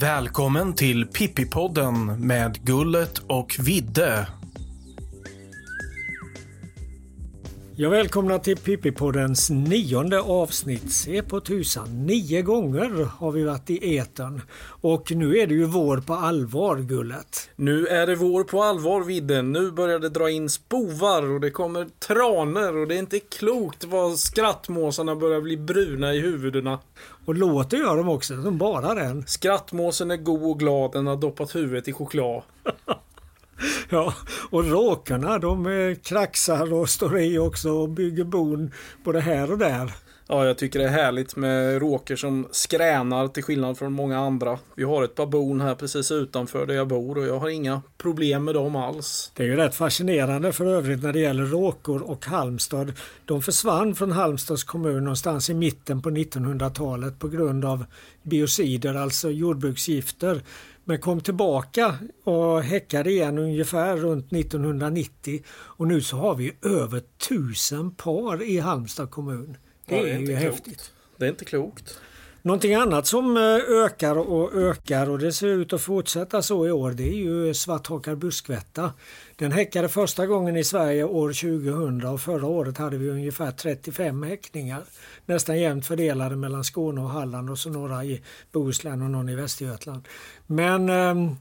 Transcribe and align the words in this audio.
Välkommen 0.00 0.74
till 0.74 1.06
Pippipodden 1.06 2.26
med 2.26 2.64
Gullet 2.64 3.18
och 3.18 3.56
Vidde. 3.58 4.26
Ja, 7.82 7.88
välkomna 7.88 8.38
till 8.38 8.56
Pippipoddens 8.56 9.50
nionde 9.50 10.20
avsnitt. 10.20 10.92
Se 10.92 11.22
på 11.22 11.40
tusan, 11.40 12.06
nio 12.06 12.42
gånger 12.42 13.08
har 13.18 13.32
vi 13.32 13.44
varit 13.44 13.70
i 13.70 13.96
etern. 13.98 14.40
Och 14.62 15.12
nu 15.12 15.36
är 15.36 15.46
det 15.46 15.54
ju 15.54 15.64
vår 15.64 15.96
på 15.96 16.14
allvar, 16.14 16.76
Gullet. 16.76 17.50
Nu 17.56 17.86
är 17.86 18.06
det 18.06 18.14
vår 18.14 18.44
på 18.44 18.62
allvar, 18.62 19.00
Vidde. 19.00 19.42
Nu 19.42 19.70
börjar 19.70 19.98
det 19.98 20.08
dra 20.08 20.30
in 20.30 20.50
spovar 20.50 21.30
och 21.30 21.40
det 21.40 21.50
kommer 21.50 21.86
traner 21.98 22.76
och 22.76 22.88
det 22.88 22.94
är 22.94 22.98
inte 22.98 23.20
klokt 23.20 23.84
vad 23.84 24.18
skrattmåsarna 24.18 25.16
börjar 25.16 25.40
bli 25.40 25.56
bruna 25.56 26.14
i 26.14 26.20
huvudena. 26.20 26.78
Och 27.24 27.34
låter 27.34 27.76
gör 27.76 27.96
de 27.96 28.08
också, 28.08 28.42
som 28.42 28.58
bara 28.58 28.94
den. 28.94 29.26
Skrattmåsen 29.26 30.10
är 30.10 30.16
god 30.16 30.42
och 30.42 30.58
glad, 30.58 30.92
den 30.92 31.06
har 31.06 31.16
doppat 31.16 31.54
huvudet 31.54 31.88
i 31.88 31.92
choklad. 31.92 32.42
Ja, 33.88 34.14
och 34.50 34.64
råkarna 34.64 35.38
de 35.38 35.66
eh, 35.66 35.94
kraxar 35.94 36.72
och 36.72 36.88
står 36.88 37.18
i 37.18 37.38
också 37.38 37.70
och 37.70 37.88
bygger 37.88 38.24
bon 38.24 38.70
både 39.04 39.20
här 39.20 39.52
och 39.52 39.58
där. 39.58 39.92
Ja, 40.32 40.46
jag 40.46 40.58
tycker 40.58 40.78
det 40.78 40.84
är 40.84 40.88
härligt 40.88 41.36
med 41.36 41.80
råkor 41.80 42.16
som 42.16 42.48
skränar 42.50 43.28
till 43.28 43.42
skillnad 43.42 43.78
från 43.78 43.92
många 43.92 44.18
andra. 44.18 44.58
Vi 44.74 44.84
har 44.84 45.04
ett 45.04 45.14
par 45.14 45.26
bon 45.26 45.60
här 45.60 45.74
precis 45.74 46.10
utanför 46.10 46.66
där 46.66 46.74
jag 46.74 46.88
bor 46.88 47.18
och 47.18 47.26
jag 47.26 47.38
har 47.38 47.48
inga 47.48 47.82
problem 47.98 48.44
med 48.44 48.54
dem 48.54 48.76
alls. 48.76 49.32
Det 49.34 49.42
är 49.42 49.46
ju 49.46 49.56
rätt 49.56 49.74
fascinerande 49.74 50.52
för 50.52 50.66
övrigt 50.66 51.02
när 51.02 51.12
det 51.12 51.18
gäller 51.18 51.44
råkor 51.44 52.02
och 52.02 52.26
Halmstad. 52.26 52.92
De 53.24 53.42
försvann 53.42 53.94
från 53.94 54.12
Halmstads 54.12 54.64
kommun 54.64 55.04
någonstans 55.04 55.50
i 55.50 55.54
mitten 55.54 56.02
på 56.02 56.10
1900-talet 56.10 57.18
på 57.18 57.28
grund 57.28 57.64
av 57.64 57.84
biocider, 58.22 58.94
alltså 58.94 59.30
jordbruksgifter 59.30 60.42
men 60.84 61.00
kom 61.00 61.20
tillbaka 61.20 61.94
och 62.24 62.62
häckade 62.62 63.10
igen 63.10 63.38
ungefär 63.38 63.96
runt 63.96 64.32
1990 64.32 65.42
och 65.50 65.86
nu 65.86 66.00
så 66.00 66.16
har 66.16 66.34
vi 66.34 66.56
över 66.62 67.02
tusen 67.28 67.90
par 67.90 68.42
i 68.42 68.58
Halmstad 68.58 69.10
kommun. 69.10 69.56
Det, 69.86 69.96
ja, 69.96 70.02
det 70.02 70.10
är, 70.10 70.14
är 70.14 70.20
ju 70.20 70.26
klokt. 70.26 70.42
häftigt. 70.42 70.92
Det 71.16 71.24
är 71.24 71.28
inte 71.30 71.44
klokt. 71.44 71.98
Någonting 72.42 72.74
annat 72.74 73.06
som 73.06 73.36
eh, 73.36 73.42
ökar 73.84 74.18
och 74.18 74.54
ökar 74.54 75.10
och 75.10 75.18
det 75.18 75.32
ser 75.32 75.46
ut 75.46 75.72
att 75.72 75.80
fortsätta 75.80 76.42
så 76.42 76.66
i 76.66 76.70
år 76.70 76.90
det 76.90 77.08
är 77.08 77.14
ju 77.14 77.54
svarthakad 77.54 78.18
buskvätta. 78.18 78.92
Den 79.40 79.52
häckade 79.52 79.88
första 79.88 80.26
gången 80.26 80.56
i 80.56 80.64
Sverige 80.64 81.04
år 81.04 81.28
2000 81.28 82.04
och 82.06 82.20
förra 82.20 82.46
året 82.46 82.78
hade 82.78 82.98
vi 82.98 83.10
ungefär 83.10 83.50
35 83.50 84.22
häckningar. 84.22 84.82
Nästan 85.26 85.58
jämnt 85.58 85.86
fördelade 85.86 86.36
mellan 86.36 86.64
Skåne 86.64 87.00
och 87.00 87.10
Halland 87.10 87.50
och 87.50 87.58
så 87.58 87.70
några 87.70 88.04
i 88.04 88.22
Bohuslän 88.52 89.02
och 89.02 89.10
någon 89.10 89.28
i 89.28 89.34
Västergötland. 89.34 90.08
Men 90.46 90.88
eh, 90.88 91.32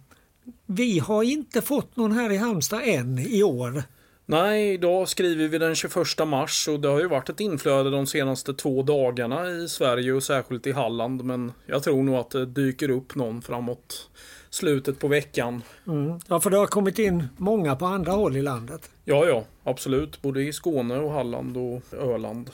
vi 0.65 0.99
har 0.99 1.23
inte 1.23 1.61
fått 1.61 1.95
någon 1.95 2.11
här 2.11 2.31
i 2.31 2.37
Halmstad 2.37 2.81
än 2.83 3.19
i 3.19 3.43
år. 3.43 3.83
Nej, 4.31 4.73
idag 4.73 5.07
skriver 5.07 5.47
vi 5.47 5.57
den 5.57 5.75
21 5.75 5.95
mars 6.27 6.67
och 6.67 6.79
det 6.79 6.87
har 6.87 6.99
ju 6.99 7.07
varit 7.07 7.29
ett 7.29 7.39
inflöde 7.39 7.89
de 7.89 8.07
senaste 8.07 8.53
två 8.53 8.83
dagarna 8.83 9.49
i 9.49 9.67
Sverige 9.67 10.13
och 10.13 10.23
särskilt 10.23 10.67
i 10.67 10.71
Halland. 10.71 11.23
Men 11.23 11.51
jag 11.65 11.83
tror 11.83 12.03
nog 12.03 12.15
att 12.15 12.29
det 12.29 12.45
dyker 12.45 12.89
upp 12.89 13.15
någon 13.15 13.41
framåt 13.41 14.09
slutet 14.49 14.99
på 14.99 15.07
veckan. 15.07 15.61
Mm. 15.87 16.19
Ja, 16.27 16.39
för 16.39 16.49
det 16.49 16.57
har 16.57 16.67
kommit 16.67 16.99
in 16.99 17.27
många 17.37 17.75
på 17.75 17.85
andra 17.85 18.11
håll 18.11 18.37
i 18.37 18.41
landet. 18.41 18.89
Ja, 19.05 19.25
ja, 19.25 19.43
absolut. 19.63 20.21
Både 20.21 20.43
i 20.43 20.53
Skåne 20.53 20.97
och 20.97 21.11
Halland 21.11 21.57
och 21.57 21.81
Öland. 21.93 22.49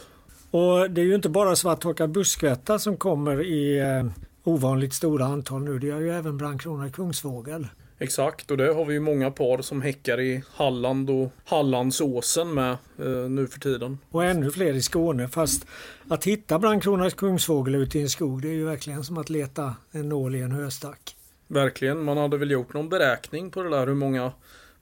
Och 0.51 0.91
det 0.91 1.01
är 1.01 1.05
ju 1.05 1.15
inte 1.15 1.29
bara 1.29 1.55
svarthakad 1.55 2.09
buskvätta 2.11 2.79
som 2.79 2.97
kommer 2.97 3.43
i 3.43 3.79
eh, 3.79 4.05
ovanligt 4.43 4.93
stora 4.93 5.25
antal 5.25 5.63
nu. 5.63 5.79
Det 5.79 5.87
gör 5.87 5.99
ju 5.99 6.11
även 6.11 6.37
brandkrona 6.37 6.89
kungsfågel. 6.89 7.67
Exakt, 7.99 8.51
och 8.51 8.57
det 8.57 8.73
har 8.73 8.85
vi 8.85 8.93
ju 8.93 8.99
många 8.99 9.31
par 9.31 9.61
som 9.61 9.81
häckar 9.81 10.19
i 10.19 10.43
Halland 10.53 11.09
och 11.09 11.31
Hallandsåsen 11.45 12.53
med 12.53 12.71
eh, 12.99 13.29
nu 13.29 13.47
för 13.47 13.59
tiden. 13.59 13.97
Och 14.09 14.23
ännu 14.23 14.51
fler 14.51 14.73
i 14.73 14.81
Skåne, 14.81 15.27
fast 15.27 15.65
att 16.07 16.23
hitta 16.23 16.59
brandkronans 16.59 17.13
kungsfågel 17.13 17.75
ute 17.75 17.99
i 17.99 18.01
en 18.01 18.09
skog 18.09 18.41
det 18.41 18.47
är 18.47 18.53
ju 18.53 18.65
verkligen 18.65 19.03
som 19.03 19.17
att 19.17 19.29
leta 19.29 19.75
en 19.91 20.09
nål 20.09 20.35
i 20.35 20.41
en 20.41 20.51
höstack. 20.51 21.15
Verkligen, 21.47 22.03
man 22.03 22.17
hade 22.17 22.37
väl 22.37 22.51
gjort 22.51 22.73
någon 22.73 22.89
beräkning 22.89 23.51
på 23.51 23.63
det 23.63 23.69
där 23.69 23.87
hur 23.87 23.95
många 23.95 24.31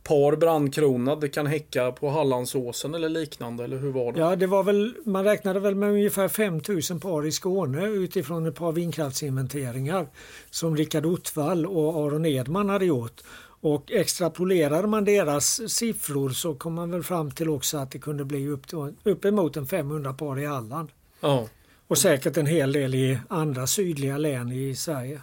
par 0.03 0.35
brandkronad 0.35 1.33
kan 1.33 1.47
häcka 1.47 1.91
på 1.91 2.09
Hallandsåsen 2.09 2.93
eller 2.93 3.09
liknande 3.09 3.63
eller 3.63 3.77
hur 3.77 3.91
var 3.91 4.11
det? 4.11 4.19
Ja 4.19 4.35
det 4.35 4.47
var 4.47 4.63
väl, 4.63 4.93
man 5.05 5.23
räknade 5.23 5.59
väl 5.59 5.75
med 5.75 5.89
ungefär 5.89 6.27
5000 6.27 6.99
par 6.99 7.25
i 7.25 7.31
Skåne 7.31 7.87
utifrån 7.87 8.45
ett 8.45 8.55
par 8.55 8.71
vindkraftsinventeringar 8.71 10.07
som 10.49 10.77
Rickard 10.77 11.05
Ottvall 11.05 11.65
och 11.65 11.95
Aron 11.95 12.25
Edman 12.25 12.69
hade 12.69 12.85
gjort. 12.85 13.21
Och 13.61 13.91
extrapolerade 13.91 14.87
man 14.87 15.05
deras 15.05 15.61
siffror 15.71 16.29
så 16.29 16.55
kom 16.55 16.73
man 16.73 16.91
väl 16.91 17.03
fram 17.03 17.31
till 17.31 17.49
också 17.49 17.77
att 17.77 17.91
det 17.91 17.99
kunde 17.99 18.25
bli 18.25 18.47
upp 18.47 18.67
till, 18.67 18.93
uppemot 19.03 19.57
en 19.57 19.67
500 19.67 20.13
par 20.13 20.39
i 20.39 20.45
Halland. 20.45 20.89
Ja. 21.19 21.47
Och 21.87 21.97
säkert 21.97 22.37
en 22.37 22.45
hel 22.45 22.71
del 22.71 22.95
i 22.95 23.19
andra 23.27 23.67
sydliga 23.67 24.17
län 24.17 24.51
i 24.51 24.75
Sverige. 24.75 25.21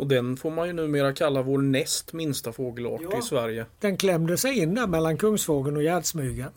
Och 0.00 0.06
den 0.06 0.36
får 0.36 0.50
man 0.50 0.66
ju 0.66 0.72
numera 0.72 1.12
kalla 1.12 1.42
vår 1.42 1.58
näst 1.58 2.12
minsta 2.12 2.52
fågelart 2.52 3.00
ja, 3.10 3.18
i 3.18 3.22
Sverige. 3.22 3.66
Den 3.80 3.96
klämde 3.96 4.36
sig 4.36 4.58
in 4.58 4.74
där 4.74 4.86
mellan 4.86 5.16
kungsfågeln 5.16 5.76
och 5.76 5.82
gärdsmygen. 5.82 6.50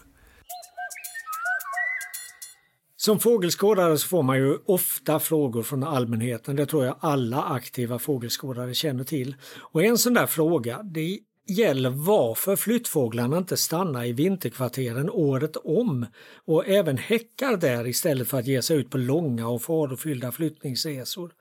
Som 2.96 3.20
fågelskådare 3.20 3.98
så 3.98 4.08
får 4.08 4.24
man 4.24 4.38
ju 4.38 4.58
ofta 4.66 5.20
frågor 5.20 5.64
från 5.64 5.84
allmänheten. 5.84 6.56
Det 6.56 6.66
tror 6.66 6.86
jag 6.86 6.96
alla 7.00 7.44
aktiva 7.44 8.00
fågelskådare 8.00 8.74
känner 8.74 9.04
till. 9.04 9.36
Och 9.56 9.84
en 9.84 9.98
sån 9.98 10.14
där 10.14 10.26
fråga 10.26 10.84
det 10.84 11.20
gäller 11.48 11.90
varför 11.90 12.56
flyttfåglarna 12.56 13.38
inte 13.38 13.58
stannar 13.58 14.06
i 14.06 14.14
vinterkvarteren 14.14 15.10
året 15.10 15.58
om 15.58 16.06
och 16.46 16.68
även 16.68 16.98
häckar 16.98 17.58
där 17.58 17.88
istället 17.88 18.28
för 18.28 18.40
att 18.40 18.48
ge 18.48 18.62
sig 18.62 18.78
ut 18.78 18.90
på 18.90 18.98
långa 18.98 19.48
och 19.48 19.62
farofyllda 19.62 20.32
flyttningsresor. 20.32 21.32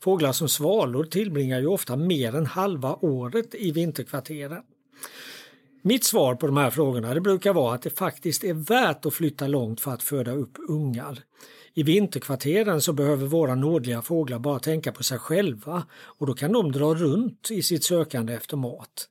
Fåglar 0.00 0.32
som 0.32 0.48
svalor 0.48 1.04
tillbringar 1.04 1.60
ju 1.60 1.66
ofta 1.66 1.96
mer 1.96 2.34
än 2.34 2.46
halva 2.46 2.94
året 2.94 3.54
i 3.54 3.72
vinterkvarteren. 3.72 4.62
Mitt 5.82 6.04
svar 6.04 6.34
på 6.34 6.46
de 6.46 6.56
här 6.56 6.70
frågorna 6.70 7.14
det 7.14 7.20
brukar 7.20 7.52
vara 7.52 7.74
att 7.74 7.82
det 7.82 7.98
faktiskt 7.98 8.44
är 8.44 8.54
värt 8.54 9.06
att 9.06 9.14
flytta 9.14 9.46
långt 9.46 9.80
för 9.80 9.90
att 9.90 10.02
föda 10.02 10.32
upp 10.32 10.56
ungar. 10.68 11.18
I 11.74 11.82
vinterkvarteren 11.82 12.80
så 12.80 12.92
behöver 12.92 13.26
våra 13.26 13.54
nådliga 13.54 14.02
fåglar 14.02 14.38
bara 14.38 14.58
tänka 14.58 14.92
på 14.92 15.02
sig 15.02 15.18
själva 15.18 15.86
och 15.92 16.26
då 16.26 16.34
kan 16.34 16.52
de 16.52 16.72
dra 16.72 16.94
runt 16.94 17.50
i 17.50 17.62
sitt 17.62 17.84
sökande 17.84 18.34
efter 18.34 18.56
mat. 18.56 19.08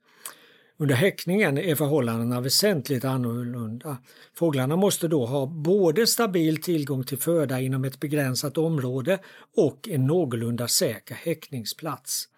Under 0.80 0.94
häckningen 0.94 1.58
är 1.58 1.74
förhållandena 1.74 2.40
väsentligt 2.40 3.04
annorlunda. 3.04 3.98
Fåglarna 4.34 4.76
måste 4.76 5.08
då 5.08 5.26
ha 5.26 5.46
både 5.46 6.06
stabil 6.06 6.62
tillgång 6.62 7.04
till 7.04 7.18
föda 7.18 7.60
inom 7.60 7.84
ett 7.84 8.00
begränsat 8.00 8.58
område 8.58 9.18
och 9.56 9.88
en 9.88 10.06
någorlunda 10.06 10.68
säker 10.68 11.14
häckningsplats. 11.14 12.28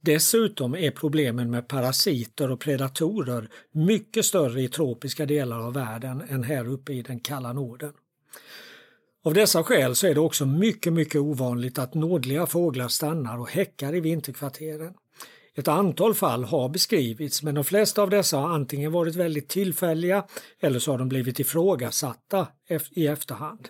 Dessutom 0.00 0.74
är 0.74 0.90
problemen 0.90 1.50
med 1.50 1.68
parasiter 1.68 2.50
och 2.50 2.60
predatorer 2.60 3.48
mycket 3.72 4.24
större 4.24 4.62
i 4.62 4.68
tropiska 4.68 5.26
delar 5.26 5.60
av 5.66 5.74
världen 5.74 6.22
än 6.28 6.42
här 6.42 6.68
uppe 6.68 6.92
i 6.92 7.02
den 7.02 7.20
kalla 7.20 7.52
Norden. 7.52 7.92
Av 9.24 9.34
dessa 9.34 9.62
skäl 9.62 9.94
så 9.94 10.06
är 10.06 10.14
det 10.14 10.20
också 10.20 10.46
mycket, 10.46 10.92
mycket 10.92 11.20
ovanligt 11.20 11.78
att 11.78 11.94
nådliga 11.94 12.46
fåglar 12.46 12.88
stannar 12.88 13.38
och 13.38 13.50
häckar 13.50 13.94
i 13.94 14.00
vinterkvarteren. 14.00 14.94
Ett 15.58 15.68
antal 15.68 16.14
fall 16.14 16.44
har 16.44 16.68
beskrivits 16.68 17.42
men 17.42 17.54
de 17.54 17.64
flesta 17.64 18.02
av 18.02 18.10
dessa 18.10 18.36
har 18.36 18.48
antingen 18.48 18.92
varit 18.92 19.14
väldigt 19.14 19.48
tillfälliga 19.48 20.24
eller 20.60 20.78
så 20.78 20.90
har 20.90 20.98
de 20.98 21.08
blivit 21.08 21.40
ifrågasatta 21.40 22.46
i 22.90 23.06
efterhand. 23.06 23.68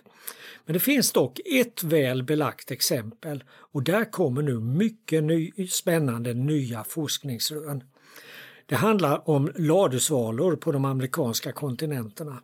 Men 0.65 0.73
det 0.73 0.79
finns 0.79 1.11
dock 1.11 1.39
ett 1.45 1.83
väl 1.83 2.23
belagt 2.23 2.71
exempel 2.71 3.43
och 3.49 3.83
där 3.83 4.11
kommer 4.11 4.41
nu 4.41 4.59
mycket 4.59 5.23
ny, 5.23 5.51
spännande 5.69 6.33
nya 6.33 6.83
forskningsrön. 6.83 7.83
Det 8.65 8.75
handlar 8.75 9.29
om 9.29 9.51
ladusvalor 9.55 10.55
på 10.55 10.71
de 10.71 10.85
amerikanska 10.85 11.51
kontinenterna. 11.51 12.39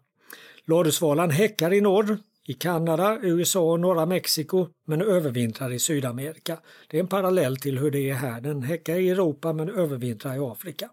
Ladusvalan 0.66 1.30
häckar 1.30 1.74
i 1.74 1.82
norr 1.82 2.18
i 2.46 2.54
Kanada, 2.54 3.20
USA 3.22 3.60
och 3.60 3.80
norra 3.80 4.06
Mexiko 4.06 4.68
men 4.86 5.02
övervintrar 5.02 5.72
i 5.72 5.80
Sydamerika. 5.80 6.58
Det 6.88 6.98
är 6.98 7.02
en 7.02 7.08
parallell 7.08 7.58
till 7.58 7.80
hur 7.80 7.92
det 7.92 8.10
är 8.10 8.14
här. 8.14 8.42
Den 8.42 8.64
häckar 8.64 8.96
i 8.96 9.10
Europa 9.10 9.54
men 9.54 9.70
övervintrar 9.70 10.36
i 10.36 10.40
Afrika. 10.40 10.90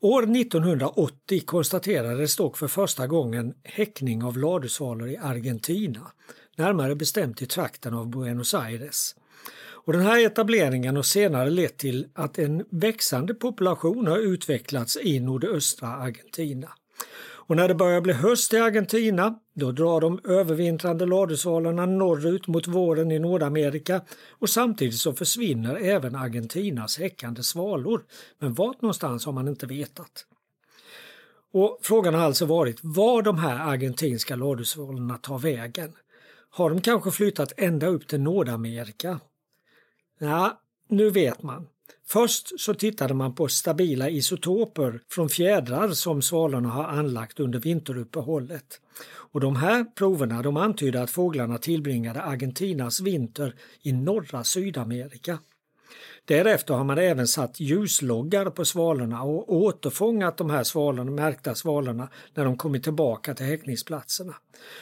År 0.00 0.22
1980 0.22 1.42
konstaterades 1.44 2.36
dock 2.36 2.56
för 2.56 2.68
första 2.68 3.06
gången 3.06 3.54
häckning 3.62 4.24
av 4.24 4.38
ladusvalor 4.38 5.08
i 5.08 5.16
Argentina, 5.16 6.12
närmare 6.56 6.94
bestämt 6.94 7.42
i 7.42 7.46
trakten 7.46 7.94
av 7.94 8.08
Buenos 8.08 8.54
Aires. 8.54 9.14
Och 9.86 9.92
den 9.92 10.02
här 10.02 10.26
etableringen 10.26 10.96
har 10.96 11.02
senare 11.02 11.50
lett 11.50 11.78
till 11.78 12.06
att 12.14 12.38
en 12.38 12.64
växande 12.70 13.34
population 13.34 14.06
har 14.06 14.18
utvecklats 14.18 14.96
i 14.96 15.20
nordöstra 15.20 15.88
Argentina. 15.88 16.68
Och 17.46 17.56
när 17.56 17.68
det 17.68 17.74
börjar 17.74 18.00
bli 18.00 18.12
höst 18.12 18.54
i 18.54 18.58
Argentina, 18.58 19.38
då 19.54 19.72
drar 19.72 20.00
de 20.00 20.20
övervintrande 20.24 21.06
ladusvalarna 21.06 21.86
norrut 21.86 22.46
mot 22.46 22.66
våren 22.66 23.10
i 23.10 23.18
Nordamerika 23.18 24.00
och 24.30 24.50
samtidigt 24.50 24.98
så 24.98 25.12
försvinner 25.12 25.76
även 25.76 26.16
Argentinas 26.16 26.98
häckande 26.98 27.42
svalor. 27.42 28.04
Men 28.38 28.54
vart 28.54 28.82
någonstans 28.82 29.24
har 29.26 29.32
man 29.32 29.48
inte 29.48 29.66
vetat. 29.66 30.26
Och 31.52 31.78
Frågan 31.82 32.14
har 32.14 32.22
alltså 32.22 32.46
varit 32.46 32.78
var 32.82 33.22
de 33.22 33.38
här 33.38 33.72
argentinska 33.72 34.36
ladusvalorna 34.36 35.18
tar 35.18 35.38
vägen. 35.38 35.92
Har 36.50 36.70
de 36.70 36.80
kanske 36.80 37.10
flyttat 37.10 37.52
ända 37.56 37.86
upp 37.86 38.08
till 38.08 38.20
Nordamerika? 38.20 39.20
Ja, 40.18 40.60
nu 40.88 41.10
vet 41.10 41.42
man. 41.42 41.66
Först 42.06 42.60
så 42.60 42.74
tittade 42.74 43.14
man 43.14 43.34
på 43.34 43.48
stabila 43.48 44.08
isotoper 44.08 45.00
från 45.08 45.28
fjädrar 45.28 45.88
som 45.88 46.22
svalorna 46.22 46.68
har 46.68 46.84
anlagt 46.84 47.40
under 47.40 47.58
vinteruppehållet. 47.58 48.80
Och 49.34 49.40
de 49.40 49.56
här 49.56 49.84
proverna 49.84 50.42
de 50.42 50.56
antydde 50.56 51.02
att 51.02 51.10
fåglarna 51.10 51.58
tillbringade 51.58 52.22
Argentinas 52.22 53.00
vinter 53.00 53.54
i 53.82 53.92
norra 53.92 54.44
Sydamerika. 54.44 55.38
Därefter 56.26 56.74
har 56.74 56.84
man 56.84 56.98
även 56.98 57.26
satt 57.26 57.60
ljusloggar 57.60 58.50
på 58.50 58.64
svalorna 58.64 59.22
och 59.22 59.52
återfångat 59.52 60.36
de 60.36 60.50
här 60.50 60.64
svalorna, 60.64 61.10
märkta 61.10 61.54
svalorna 61.54 62.08
när 62.34 62.44
de 62.44 62.56
kommit 62.56 62.82
tillbaka 62.82 63.34
till 63.34 63.46
häckningsplatserna. 63.46 64.34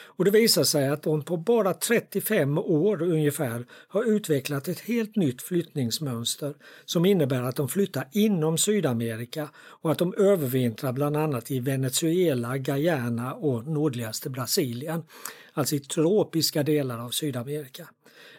Och 0.05 0.25
det 0.25 0.31
visar 0.31 0.63
sig 0.63 0.89
att 0.89 1.03
de 1.03 1.23
på 1.23 1.37
bara 1.37 1.73
35 1.73 2.57
år 2.57 3.01
ungefär 3.01 3.65
har 3.87 4.03
utvecklat 4.03 4.67
ett 4.67 4.79
helt 4.79 5.15
nytt 5.15 5.41
flyttningsmönster 5.41 6.53
som 6.85 7.05
innebär 7.05 7.41
att 7.41 7.55
de 7.55 7.69
flyttar 7.69 8.07
inom 8.11 8.57
Sydamerika 8.57 9.49
och 9.55 9.91
att 9.91 9.97
de 9.97 10.13
övervintrar 10.13 10.91
bland 10.91 11.17
annat 11.17 11.51
i 11.51 11.59
Venezuela, 11.59 12.57
Guyana 12.57 13.33
och 13.33 13.67
nordligaste 13.67 14.29
Brasilien, 14.29 15.03
alltså 15.53 15.75
i 15.75 15.79
tropiska 15.79 16.63
delar 16.63 16.99
av 16.99 17.09
Sydamerika. 17.09 17.87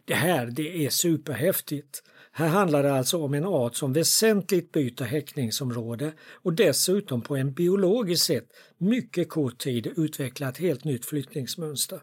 Det 0.04 0.14
här 0.14 0.46
det 0.46 0.86
är 0.86 0.90
superhäftigt. 0.90 2.02
Här 2.36 2.48
handlar 2.48 2.82
det 2.82 2.92
alltså 2.92 3.22
om 3.22 3.34
en 3.34 3.44
art 3.44 3.74
som 3.74 3.92
väsentligt 3.92 4.72
byter 4.72 5.04
häckningsområde 5.04 6.12
och 6.32 6.52
dessutom 6.52 7.22
på 7.22 7.36
en 7.36 7.52
biologiskt 7.52 8.26
sett 8.26 8.48
mycket 8.78 9.28
kort 9.28 9.58
tid 9.58 9.92
utvecklar 9.96 10.48
ett 10.48 10.58
helt 10.58 10.84
nytt 10.84 11.06
flyttningsmönster. 11.06 12.00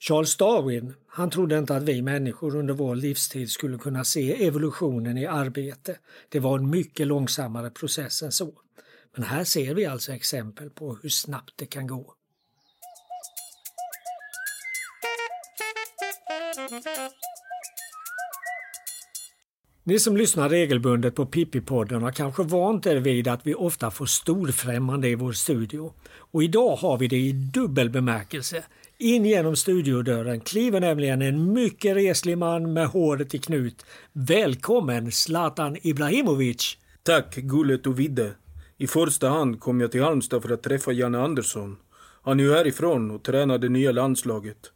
Charles 0.00 0.36
Darwin 0.36 0.94
han 1.06 1.30
trodde 1.30 1.58
inte 1.58 1.76
att 1.76 1.82
vi 1.82 2.02
människor 2.02 2.56
under 2.56 2.74
vår 2.74 2.94
livstid 2.94 3.50
skulle 3.50 3.78
kunna 3.78 4.04
se 4.04 4.46
evolutionen 4.46 5.18
i 5.18 5.26
arbete. 5.26 5.98
Det 6.28 6.40
var 6.40 6.58
en 6.58 6.70
mycket 6.70 7.06
långsammare 7.06 7.70
process 7.70 8.22
än 8.22 8.32
så. 8.32 8.52
Men 9.14 9.24
här 9.24 9.44
ser 9.44 9.74
vi 9.74 9.86
alltså 9.86 10.12
exempel 10.12 10.70
på 10.70 10.98
hur 11.02 11.08
snabbt 11.08 11.52
det 11.56 11.66
kan 11.66 11.86
gå. 11.86 12.14
Ni 19.88 19.98
som 19.98 20.16
lyssnar 20.16 20.48
regelbundet 20.48 21.14
på 21.14 21.24
Pippi-podden 21.24 22.02
har 22.02 22.12
kanske 22.12 22.42
vant 22.42 22.86
er 22.86 22.96
vid 22.96 23.28
att 23.28 23.46
vi 23.46 23.54
ofta 23.54 23.90
får 23.90 24.06
storfrämmande 24.06 25.08
i 25.08 25.14
vår 25.14 25.32
studio. 25.32 25.92
Och 26.32 26.42
idag 26.42 26.76
har 26.76 26.98
vi 26.98 27.08
det 27.08 27.16
i 27.16 27.32
dubbel 27.32 27.90
bemärkelse. 27.90 28.64
In 28.98 29.24
genom 29.24 29.56
studiodörren 29.56 30.40
kliver 30.40 30.80
nämligen 30.80 31.22
en 31.22 31.52
mycket 31.52 31.96
reslig 31.96 32.38
man 32.38 32.72
med 32.72 32.86
håret 32.86 33.34
i 33.34 33.38
knut. 33.38 33.86
Välkommen 34.12 35.12
Zlatan 35.12 35.76
Ibrahimovic! 35.82 36.78
Tack 37.02 37.36
Gullet 37.36 37.86
och 37.86 37.98
Vidde. 37.98 38.32
I 38.78 38.86
första 38.86 39.28
hand 39.28 39.60
kom 39.60 39.80
jag 39.80 39.92
till 39.92 40.02
Halmstad 40.02 40.42
för 40.42 40.50
att 40.50 40.62
träffa 40.62 40.92
Janne 40.92 41.18
Andersson. 41.18 41.76
Han 42.22 42.40
är 42.40 42.44
ju 42.44 42.52
härifrån 42.52 43.10
och 43.10 43.22
tränar 43.22 43.58
det 43.58 43.68
nya 43.68 43.92
landslaget. 43.92 44.72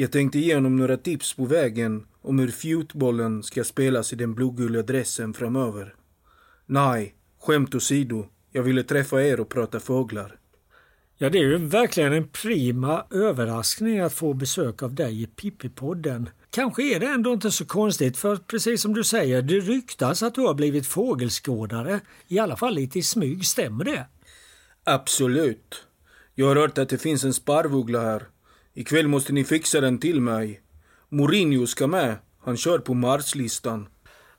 Jag 0.00 0.12
tänkte 0.12 0.38
ge 0.38 0.54
honom 0.54 0.76
några 0.76 0.96
tips 0.96 1.34
på 1.34 1.44
vägen 1.44 2.06
om 2.22 2.38
hur 2.38 2.48
fotbollen 2.48 3.42
ska 3.42 3.64
spelas 3.64 4.12
i 4.12 4.16
den 4.16 4.34
blågula 4.34 4.82
dressen 4.82 5.34
framöver. 5.34 5.94
Nej, 6.66 7.14
skämt 7.40 7.74
åsido. 7.74 8.26
Jag 8.52 8.62
ville 8.62 8.82
träffa 8.82 9.22
er 9.22 9.40
och 9.40 9.48
prata 9.48 9.80
fåglar. 9.80 10.38
Ja, 11.16 11.30
det 11.30 11.38
är 11.38 11.42
ju 11.42 11.56
verkligen 11.56 12.12
en 12.12 12.28
prima 12.28 13.04
överraskning 13.10 14.00
att 14.00 14.12
få 14.12 14.34
besök 14.34 14.82
av 14.82 14.94
dig 14.94 15.22
i 15.22 15.26
Pippi-podden. 15.26 16.26
Kanske 16.50 16.96
är 16.96 17.00
det 17.00 17.06
ändå 17.06 17.32
inte 17.32 17.50
så 17.50 17.66
konstigt 17.66 18.16
för 18.16 18.36
precis 18.36 18.82
som 18.82 18.94
du 18.94 19.04
säger, 19.04 19.42
det 19.42 19.60
ryktas 19.60 20.22
att 20.22 20.34
du 20.34 20.40
har 20.40 20.54
blivit 20.54 20.86
fågelskådare. 20.86 22.00
I 22.28 22.38
alla 22.38 22.56
fall 22.56 22.74
lite 22.74 22.98
i 22.98 23.02
smyg, 23.02 23.46
stämmer 23.46 23.84
det? 23.84 24.06
Absolut. 24.84 25.84
Jag 26.34 26.46
har 26.46 26.56
hört 26.56 26.78
att 26.78 26.88
det 26.88 26.98
finns 26.98 27.24
en 27.24 27.34
sparvuggla 27.34 28.00
här 28.00 28.28
Ikväll 28.78 29.08
måste 29.08 29.32
ni 29.32 29.44
fixa 29.44 29.80
den 29.80 29.98
till 29.98 30.20
mig. 30.20 30.60
Mourinho 31.08 31.66
ska 31.66 31.86
med. 31.86 32.16
Han 32.44 32.56
kör 32.56 32.78
på 32.78 32.94
Marslistan. 32.94 33.88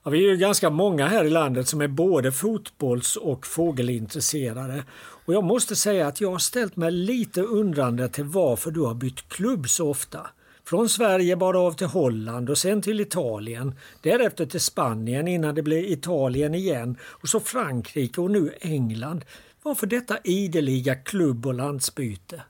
Ja, 0.04 0.12
vi 0.12 0.26
är 0.26 0.32
ju 0.32 0.38
ganska 0.38 0.70
många 0.70 1.08
här 1.08 1.26
i 1.26 1.30
landet 1.30 1.68
som 1.68 1.82
är 1.82 1.88
både 1.88 2.32
fotbolls 2.32 3.16
och 3.16 3.48
fågelintresserade. 3.48 4.84
Och 5.26 5.34
jag 5.34 5.44
måste 5.44 5.76
säga 5.76 6.08
att 6.08 6.22
jag 6.22 6.32
har 6.32 6.38
ställt 6.38 6.76
mig 6.76 6.92
lite 6.92 7.42
undrande 7.42 8.10
till 8.10 8.24
varför 8.24 8.72
du 8.72 8.82
har 8.82 8.94
bytt 8.94 9.30
klubb 9.30 9.70
så 9.70 9.90
ofta. 9.90 10.28
Från 10.66 10.90
Sverige 10.90 11.36
bara 11.36 11.60
av 11.60 11.72
till 11.72 11.88
Holland 11.88 12.50
och 12.50 12.58
sen 12.58 12.82
till 12.82 13.00
Italien. 13.00 13.76
Därefter 14.02 14.46
till 14.46 14.62
Spanien 14.62 15.28
innan 15.28 15.56
det 15.56 15.64
blev 15.64 15.84
Italien 15.84 16.56
igen 16.56 16.98
och 17.04 17.30
så 17.30 17.40
Frankrike 17.40 18.22
och 18.22 18.32
nu 18.32 18.54
England. 18.62 19.26
Varför 19.64 19.88
detta 19.88 20.18
ideliga 20.24 20.96
klubb 20.96 21.46
och 21.46 21.54
landsbyte? 21.54 22.44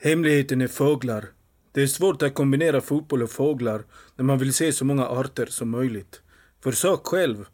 Hemligheten 0.00 0.60
är 0.60 0.68
fåglar. 0.68 1.28
Det 1.72 1.82
är 1.82 1.86
svårt 1.86 2.22
att 2.22 2.34
kombinera 2.34 2.80
fotboll 2.80 3.22
och 3.22 3.30
fåglar 3.30 3.84
när 4.16 4.24
man 4.24 4.38
vill 4.38 4.54
se 4.54 4.72
så 4.72 4.84
många 4.84 5.06
arter 5.06 5.46
som 5.46 5.70
möjligt. 5.70 6.20
Försök 6.62 7.00
själv. 7.06 7.44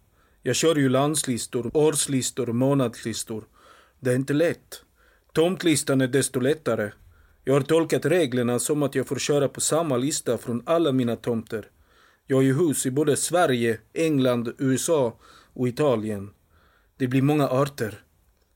Jag 0.42 0.56
kör 0.56 0.76
ju 0.76 0.88
landslistor, 0.88 1.70
årslistor 1.74 2.48
och 2.48 2.54
månadslistor. 2.54 3.44
Det 4.00 4.10
är 4.10 4.14
inte 4.14 4.32
lätt. 4.32 4.82
Tomtlistan 5.32 6.00
är 6.00 6.08
desto 6.08 6.40
lättare. 6.40 6.92
Jag 7.44 7.54
har 7.54 7.60
tolkat 7.60 8.06
reglerna 8.06 8.58
som 8.58 8.82
att 8.82 8.94
jag 8.94 9.06
får 9.06 9.18
köra 9.18 9.48
på 9.48 9.60
samma 9.60 9.96
lista 9.96 10.38
från 10.38 10.62
alla 10.66 10.92
mina 10.92 11.16
tomter. 11.16 11.70
Jag 12.26 12.36
har 12.36 12.42
ju 12.42 12.58
hus 12.58 12.86
i 12.86 12.90
både 12.90 13.16
Sverige, 13.16 13.78
England, 13.92 14.54
USA 14.58 15.18
och 15.52 15.68
Italien. 15.68 16.30
Det 16.96 17.06
blir 17.06 17.22
många 17.22 17.48
arter. 17.48 18.04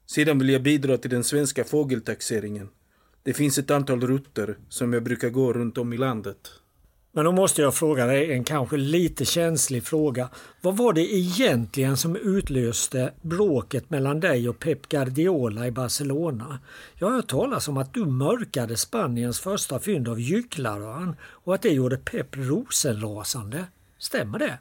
Sedan 0.06 0.38
vill 0.38 0.48
jag 0.48 0.62
bidra 0.62 0.98
till 0.98 1.10
den 1.10 1.24
svenska 1.24 1.64
fågeltaxeringen. 1.64 2.68
Det 3.28 3.34
finns 3.34 3.58
ett 3.58 3.70
antal 3.70 4.00
rutter 4.00 4.56
som 4.68 4.92
jag 4.92 5.02
brukar 5.02 5.28
gå 5.30 5.52
runt 5.52 5.78
om 5.78 5.92
i 5.92 5.96
landet. 5.96 6.50
Men 7.12 7.24
då 7.24 7.32
måste 7.32 7.62
jag 7.62 7.74
fråga 7.74 8.06
dig 8.06 8.32
en 8.32 8.44
kanske 8.44 8.76
lite 8.76 9.24
känslig 9.24 9.84
fråga. 9.84 10.28
Vad 10.60 10.76
var 10.76 10.92
det 10.92 11.14
egentligen 11.14 11.96
som 11.96 12.16
utlöste 12.16 13.12
bråket 13.22 13.90
mellan 13.90 14.20
dig 14.20 14.48
och 14.48 14.58
Pep 14.58 14.88
Guardiola 14.88 15.66
i 15.66 15.70
Barcelona? 15.70 16.58
Jag 16.94 17.06
har 17.06 17.14
hört 17.14 17.28
talas 17.28 17.68
om 17.68 17.76
att 17.76 17.94
du 17.94 18.04
mörkade 18.04 18.76
Spaniens 18.76 19.40
första 19.40 19.78
fynd 19.78 20.08
av 20.08 20.20
gycklarön 20.20 21.16
och 21.22 21.54
att 21.54 21.62
det 21.62 21.72
gjorde 21.72 21.96
Pep 21.96 22.36
rosenrasande. 22.36 23.64
Stämmer 23.98 24.38
det? 24.38 24.58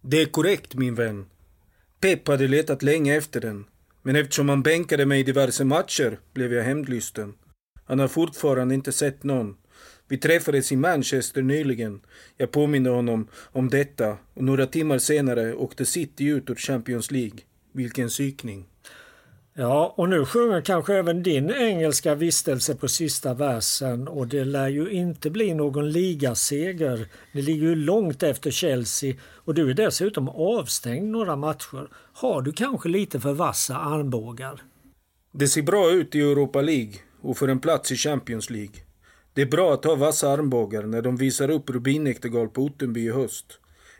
Det 0.00 0.22
är 0.22 0.26
korrekt 0.26 0.74
min 0.74 0.94
vän. 0.94 1.26
Pep 2.00 2.28
hade 2.28 2.48
letat 2.48 2.82
länge 2.82 3.16
efter 3.16 3.40
den. 3.40 3.64
Men 4.02 4.16
eftersom 4.16 4.48
han 4.48 4.62
bänkade 4.62 5.06
mig 5.06 5.20
i 5.20 5.22
diverse 5.22 5.64
matcher 5.64 6.18
blev 6.32 6.52
jag 6.52 6.64
hämndlysten. 6.64 7.34
Han 7.90 7.98
har 7.98 8.08
fortfarande 8.08 8.74
inte 8.74 8.92
sett 8.92 9.24
någon. 9.24 9.56
Vi 10.08 10.18
träffades 10.18 10.72
i 10.72 10.76
Manchester 10.76 11.42
nyligen. 11.42 12.00
Jag 12.36 12.50
påminde 12.50 12.90
honom 12.90 13.28
om 13.52 13.68
detta 13.68 14.16
och 14.34 14.44
några 14.44 14.66
timmar 14.66 14.98
senare 14.98 15.54
åkte 15.54 15.86
City 15.86 16.24
ut 16.24 16.50
ur 16.50 16.54
Champions 16.54 17.10
League. 17.10 17.38
Vilken 17.72 18.08
psykning. 18.08 18.66
Ja, 19.54 19.94
och 19.96 20.08
nu 20.08 20.24
sjunger 20.24 20.60
kanske 20.60 20.94
även 20.94 21.22
din 21.22 21.50
engelska 21.50 22.14
vistelse 22.14 22.74
på 22.74 22.88
sista 22.88 23.34
versen 23.34 24.08
och 24.08 24.28
det 24.28 24.44
lär 24.44 24.68
ju 24.68 24.90
inte 24.90 25.30
bli 25.30 25.54
någon 25.54 25.90
ligaseger. 25.90 27.08
Ni 27.32 27.42
ligger 27.42 27.66
ju 27.66 27.74
långt 27.74 28.22
efter 28.22 28.50
Chelsea 28.50 29.14
och 29.22 29.54
du 29.54 29.70
är 29.70 29.74
dessutom 29.74 30.28
avstängd 30.28 31.10
några 31.10 31.36
matcher. 31.36 31.88
Har 32.12 32.42
du 32.42 32.52
kanske 32.52 32.88
lite 32.88 33.20
för 33.20 33.32
vassa 33.32 33.76
armbågar? 33.76 34.62
Det 35.32 35.48
ser 35.48 35.62
bra 35.62 35.90
ut 35.90 36.14
i 36.14 36.20
Europa 36.20 36.60
League 36.60 36.94
och 37.22 37.38
för 37.38 37.48
en 37.48 37.60
plats 37.60 37.92
i 37.92 37.96
Champions 37.96 38.50
League. 38.50 38.74
Det 39.34 39.42
är 39.42 39.46
bra 39.46 39.74
att 39.74 39.84
ha 39.84 39.94
vassa 39.94 40.30
armbågar 40.30 40.82
när 40.82 41.02
de 41.02 41.16
visar 41.16 41.50
upp 41.50 41.70
rubinäktergal 41.70 42.48
på 42.48 42.62
Ottenby 42.62 43.00
i 43.00 43.10
höst. 43.10 43.46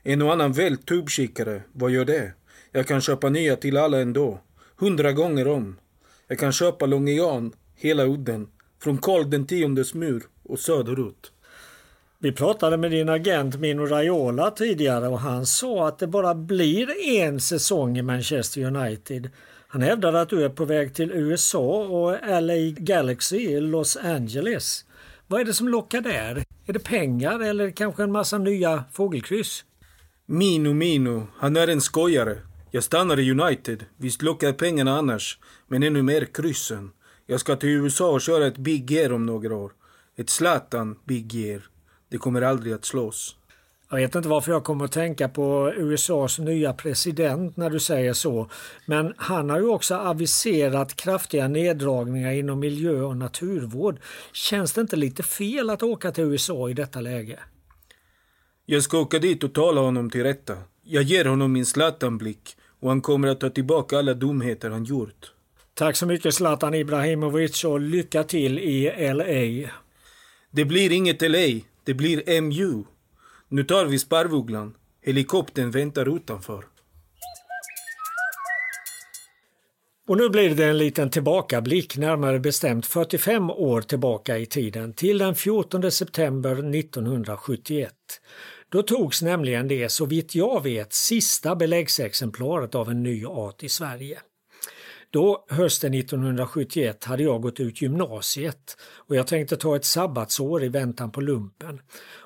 En 0.03 0.23
och 0.23 0.33
annan 0.33 0.53
vält 0.53 0.87
tubkikare, 0.87 1.63
vad 1.73 1.91
gör 1.91 2.05
det? 2.05 2.33
Jag 2.73 2.87
kan 2.87 3.01
köpa 3.01 3.29
nya 3.29 3.57
till 3.57 3.77
alla 3.77 4.01
ändå. 4.01 4.41
Hundra 4.77 5.13
gånger 5.13 5.49
om. 5.49 5.77
Jag 6.29 6.39
kan 6.39 6.53
köpa 6.53 6.87
Longian, 6.87 7.53
hela 7.77 8.05
udden, 8.05 8.49
från 8.83 8.99
Karl 8.99 9.31
den 9.31 9.47
tiondes 9.47 9.95
mur 9.95 10.23
och 10.43 10.59
söderut. 10.59 11.33
Vi 12.19 12.33
pratade 12.33 12.77
med 12.77 12.91
din 12.91 13.09
agent 13.09 13.57
Mino 13.57 13.87
Raiola 13.87 14.51
tidigare 14.51 15.09
och 15.09 15.21
han 15.21 15.47
sa 15.47 15.89
att 15.89 15.99
det 15.99 16.07
bara 16.07 16.35
blir 16.35 17.07
en 17.07 17.41
säsong 17.41 17.99
i 17.99 18.03
Manchester 18.03 18.65
United. 18.65 19.31
Han 19.73 19.83
hävdade 19.83 20.21
att 20.21 20.29
du 20.29 20.45
är 20.45 20.49
på 20.49 20.65
väg 20.65 20.95
till 20.95 21.11
USA 21.11 21.85
och 21.85 22.43
LA 22.43 22.55
Galaxy 22.77 23.37
i 23.37 23.61
Los 23.61 23.97
Angeles. 23.97 24.85
Vad 25.27 25.41
är 25.41 25.45
det 25.45 25.55
som 25.55 25.69
lockar 25.69 26.01
där? 26.01 26.45
Är 26.67 26.73
det 26.73 26.79
pengar 26.79 27.41
eller 27.41 27.71
kanske 27.71 28.03
en 28.03 28.13
massa 28.13 28.39
nya 28.39 28.85
fågelkryss? 28.93 29.65
Mino 30.27 30.73
Mino, 30.73 31.27
han 31.37 31.57
är 31.57 31.69
en 31.69 31.81
skojare. 31.81 32.39
Jag 32.71 32.85
stannar 32.85 33.19
i 33.19 33.31
United. 33.31 33.85
Visst 33.97 34.23
lockar 34.23 34.53
pengarna 34.53 34.99
annars, 34.99 35.39
men 35.69 35.83
ännu 35.83 36.03
mer 36.03 36.25
kryssen. 36.25 36.91
Jag 37.27 37.41
ska 37.41 37.57
till 37.57 37.69
USA 37.69 38.11
och 38.11 38.21
köra 38.21 38.47
ett 38.47 38.59
Big 38.59 38.91
Gear 38.91 39.13
om 39.13 39.27
några 39.27 39.57
år. 39.57 39.73
Ett 40.17 40.31
Zlatan 40.31 40.99
Big 41.05 41.35
Gear. 41.35 41.63
Det 42.09 42.19
kommer 42.19 42.43
aldrig 42.43 42.73
att 42.73 42.85
slås. 42.85 43.37
Jag 43.93 43.97
vet 43.97 44.15
inte 44.15 44.29
varför 44.29 44.53
jag 44.53 44.65
kommer 44.65 44.85
att 44.85 44.93
tänka 44.93 45.29
på 45.29 45.73
USAs 45.77 46.39
nya 46.39 46.73
president 46.73 47.57
när 47.57 47.71
du 47.71 47.81
säger 47.81 48.13
så. 48.13 48.51
Men 48.87 49.15
han 49.17 49.51
har 49.51 49.59
ju 49.59 49.69
också 49.69 49.95
aviserat 49.95 50.97
kraftiga 50.97 51.49
neddragningar 51.49 52.33
inom 52.33 52.61
miljö 52.61 53.03
och 53.03 53.17
naturvård. 53.17 54.01
Känns 54.33 54.73
det 54.73 54.81
inte 54.81 54.97
lite 54.97 55.23
fel 55.23 55.71
att 55.71 55.83
åka 55.83 56.13
till 56.13 56.25
USA 56.25 56.71
i 56.71 56.75
detta 56.75 57.01
läge? 57.01 57.39
Jag 58.67 58.83
ska 58.83 58.99
åka 58.99 59.19
dit 59.19 59.45
och 59.45 59.53
tala 59.53 59.81
honom 59.81 60.11
till 60.11 60.23
rätta. 60.23 60.57
Jag 60.83 61.03
ger 61.03 61.25
honom 61.25 61.53
min 61.53 61.67
Zlatan-blick 61.67 62.57
och 62.81 62.89
han 62.89 63.01
kommer 63.01 63.29
att 63.29 63.41
ta 63.41 63.51
tillbaka 63.51 63.99
alla 63.99 64.15
dumheter 64.15 64.71
han 64.71 64.85
gjort. 64.85 65.33
Tack 65.75 65.97
så 65.97 66.07
mycket 66.07 66.35
Zlatan 66.35 66.75
Ibrahimovic 66.75 67.65
och 67.65 67.81
lycka 67.81 68.25
till 68.25 68.59
i 68.59 69.13
LA. 69.15 69.71
Det 70.51 70.65
blir 70.65 70.93
inget 70.93 71.23
LA, 71.23 71.61
det 71.85 71.95
blir 71.95 72.41
MU. 72.41 72.85
Nu 73.53 73.65
tar 73.65 73.85
vi 73.85 73.99
sparvugglan. 73.99 74.77
Helikoptern 75.03 75.71
väntar 75.71 76.17
utanför. 76.17 76.65
Och 80.09 80.17
nu 80.17 80.29
blir 80.29 80.55
det 80.55 80.65
en 80.65 80.79
liten 80.79 81.11
tillbakablick, 81.11 81.97
närmare 81.97 82.39
bestämt 82.39 82.87
45 82.87 83.51
år 83.51 83.81
tillbaka 83.83 84.39
i 84.39 84.47
tiden, 84.47 84.93
till 84.93 85.19
den 85.19 85.35
14 85.35 85.91
september 85.91 86.77
1971. 86.79 87.93
Då 88.69 88.83
togs 88.83 89.23
nämligen 89.23 89.69
det, 89.69 89.89
så 89.89 90.07
vitt 90.07 90.35
jag 90.35 90.63
vet, 90.63 90.93
sista 90.93 91.57
beläggsexemplaret 91.57 92.75
av 92.75 92.91
en 92.91 93.03
ny 93.03 93.27
art 93.27 93.63
i 93.63 93.69
Sverige. 93.69 94.19
Då, 95.13 95.45
hösten 95.49 95.95
1971, 95.95 97.05
hade 97.05 97.23
jag 97.23 97.43
gått 97.43 97.61
ut 97.61 97.83
gymnasiet 97.83 98.77
och 98.97 99.17
jag 99.17 99.27
tänkte 99.27 99.57
ta 99.57 99.77
ett 99.77 99.85
sabbatsår 99.85 100.65
i 100.65 100.69
väntan 100.69 101.11
på 101.11 101.21
lumpen. 101.21 101.81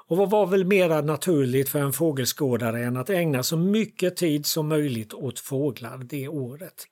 Och 0.06 0.16
vad 0.16 0.30
var 0.30 0.46
väl 0.46 0.64
mera 0.64 1.00
naturligt 1.00 1.68
för 1.68 1.78
en 1.78 1.92
fågelskådare 1.92 2.84
än 2.84 2.96
att 2.96 3.11
ägna 3.11 3.42
så 3.42 3.56
mycket 3.56 4.16
tid 4.16 4.46
som 4.46 4.68
möjligt 4.68 5.14
åt 5.14 5.38
fåglar 5.38 5.99
det 5.99 6.28
året. 6.28 6.87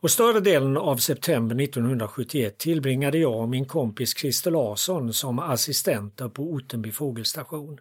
Och 0.00 0.10
större 0.10 0.40
delen 0.40 0.76
av 0.76 0.96
september 0.96 1.60
1971 1.60 2.58
tillbringade 2.58 3.18
jag 3.18 3.40
och 3.40 3.48
min 3.48 3.64
kompis 3.64 4.16
Christer 4.16 4.50
Larsson 4.50 5.12
som 5.12 5.38
assistenter 5.38 6.28
på 6.28 6.42
Ottenby 6.42 6.92
fågelstation. 6.92 7.80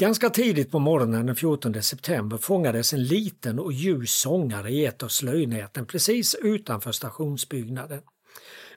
Ganska 0.00 0.30
tidigt 0.30 0.70
på 0.70 0.78
morgonen 0.78 1.26
den 1.26 1.36
14 1.36 1.82
september 1.82 2.36
fångades 2.36 2.92
en 2.92 3.04
liten 3.04 3.58
och 3.58 3.72
ljus 3.72 4.12
sångare 4.12 4.70
i 4.70 4.86
ett 4.86 5.02
av 5.02 5.08
slöjnäten 5.08 5.86
precis 5.86 6.34
utanför 6.34 6.92
stationsbyggnaden. 6.92 8.00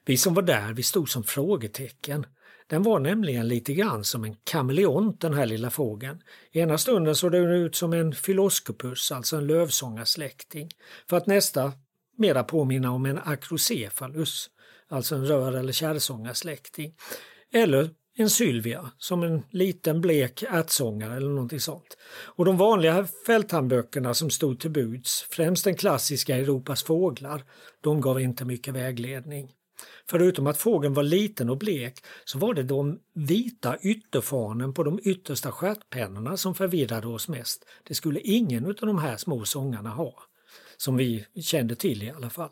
Vi 0.05 0.17
som 0.17 0.33
var 0.33 0.41
där 0.41 0.73
vi 0.73 0.83
stod 0.83 1.09
som 1.09 1.23
frågetecken. 1.23 2.25
Den 2.67 2.83
var 2.83 2.99
nämligen 2.99 3.47
lite 3.47 3.73
grann 3.73 4.03
som 4.03 4.23
en 4.23 4.35
kameleont 4.43 5.21
den 5.21 5.33
här 5.33 5.45
lilla 5.45 5.69
fågeln. 5.69 6.21
Ena 6.51 6.77
stunden 6.77 7.15
såg 7.15 7.31
den 7.31 7.51
ut 7.51 7.75
som 7.75 7.93
en 7.93 8.13
filoskopus, 8.13 9.11
alltså 9.11 9.35
en 9.35 9.47
lövsångarsläkting, 9.47 10.69
för 11.09 11.17
att 11.17 11.27
nästa 11.27 11.71
mera 12.17 12.43
påminna 12.43 12.91
om 12.91 13.05
en 13.05 13.19
Acrocephalus, 13.23 14.49
alltså 14.89 15.15
en 15.15 15.25
rör 15.25 15.53
eller 15.53 15.73
kärrsångarsläkting. 15.73 16.95
Eller 17.53 17.89
en 18.15 18.29
Sylvia, 18.29 18.91
som 18.97 19.23
en 19.23 19.43
liten 19.49 20.01
blek 20.01 20.43
ärtsångare 20.43 21.15
eller 21.17 21.29
någonting 21.29 21.59
sånt. 21.59 21.97
Och 22.35 22.45
de 22.45 22.57
vanliga 22.57 23.07
fälthandböckerna 23.25 24.13
som 24.13 24.29
stod 24.29 24.59
till 24.59 24.71
buds, 24.71 25.21
främst 25.29 25.63
den 25.63 25.75
klassiska 25.75 26.37
Europas 26.37 26.83
fåglar, 26.83 27.43
de 27.81 28.01
gav 28.01 28.21
inte 28.21 28.45
mycket 28.45 28.73
vägledning. 28.73 29.51
Förutom 30.09 30.47
att 30.47 30.57
fågeln 30.57 30.93
var 30.93 31.03
liten 31.03 31.49
och 31.49 31.57
blek 31.57 31.99
så 32.25 32.39
var 32.39 32.53
det 32.53 32.63
de 32.63 32.99
vita 33.13 33.77
ytterfanen 33.81 34.73
på 34.73 34.83
de 34.83 34.99
yttersta 35.03 35.51
stjärtpennorna 35.51 36.37
som 36.37 36.55
förvirrade 36.55 37.07
oss 37.07 37.27
mest. 37.27 37.65
Det 37.83 37.93
skulle 37.93 38.19
ingen 38.19 38.65
av 38.65 38.73
de 38.73 38.97
här 38.97 39.17
små 39.17 39.45
sångarna 39.45 39.89
ha, 39.89 40.13
som 40.77 40.97
vi 40.97 41.25
kände 41.41 41.75
till 41.75 42.03
i 42.03 42.11
alla 42.11 42.29
fall. 42.29 42.49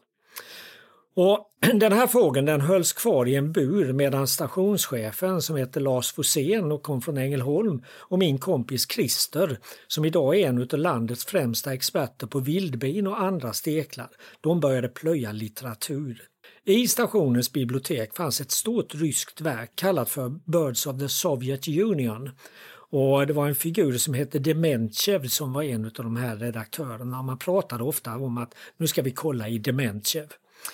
Och 1.16 1.48
Den 1.74 1.94
här 1.94 2.08
fågeln 2.08 2.46
den 2.46 2.62
hölls 2.62 2.94
kvar 2.94 3.26
i 3.26 3.36
en 3.36 3.52
bur 3.52 3.94
medan 3.94 4.28
stationschefen 4.28 5.42
som 5.42 5.56
heter 5.56 5.82
Lars 5.82 6.14
Fosén 6.14 6.72
och 6.72 6.84
kom 6.84 7.02
från 7.02 7.18
Ängelholm 7.18 7.84
och 7.88 8.20
min 8.20 8.38
kompis 8.38 8.92
Christer 8.92 9.60
som 9.88 10.06
idag 10.06 10.36
är 10.36 10.48
en 10.48 10.62
av 10.62 10.80
landets 10.80 11.26
främsta 11.26 11.74
experter 11.74 12.28
på 12.28 12.40
vildbin 12.40 13.08
och 13.08 13.22
andra 13.22 13.54
steklar, 13.54 14.10
de 14.42 14.60
började 14.60 14.88
plöja 14.88 15.32
litteratur. 15.32 16.31
I 16.66 16.88
stationens 16.88 17.52
bibliotek 17.52 18.16
fanns 18.16 18.42
ett 18.42 18.52
stort 18.52 18.96
ryskt 18.96 19.42
verk 19.42 19.72
kallat 19.76 20.10
för 20.10 20.30
Birds 20.30 20.88
of 20.88 21.00
the 21.00 21.10
Soviet 21.10 21.68
Union 21.68 22.30
och 22.92 23.28
det 23.28 23.34
var 23.34 23.48
en 23.48 23.56
figur 23.56 23.98
som 23.98 24.14
hette 24.14 24.40
Dementjev 24.40 25.28
som 25.28 25.54
var 25.54 25.64
en 25.64 25.86
av 25.86 25.92
de 25.92 26.16
här 26.16 26.36
redaktörerna. 26.36 27.22
Man 27.22 27.38
pratade 27.38 27.84
ofta 27.84 28.16
om 28.16 28.38
att 28.38 28.56
nu 28.78 28.88
ska 28.88 29.02
vi 29.02 29.12
kolla 29.12 29.50
i 29.50 29.58
Dementjev. 29.58 30.28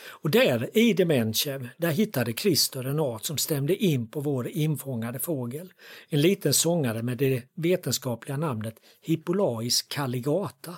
Och 0.05 0.31
där 0.31 0.77
i 0.77 0.93
Dementjev, 0.93 1.67
där 1.77 1.91
hittade 1.91 2.33
Christer 2.33 2.83
en 2.83 2.99
art 2.99 3.23
som 3.23 3.37
stämde 3.37 3.75
in 3.75 4.07
på 4.07 4.21
vår 4.21 4.47
infångade 4.47 5.19
fågel. 5.19 5.73
En 6.09 6.21
liten 6.21 6.53
sångare 6.53 7.03
med 7.03 7.17
det 7.17 7.43
vetenskapliga 7.55 8.37
namnet 8.37 8.75
Hippolais 9.01 9.81
calligata. 9.81 10.75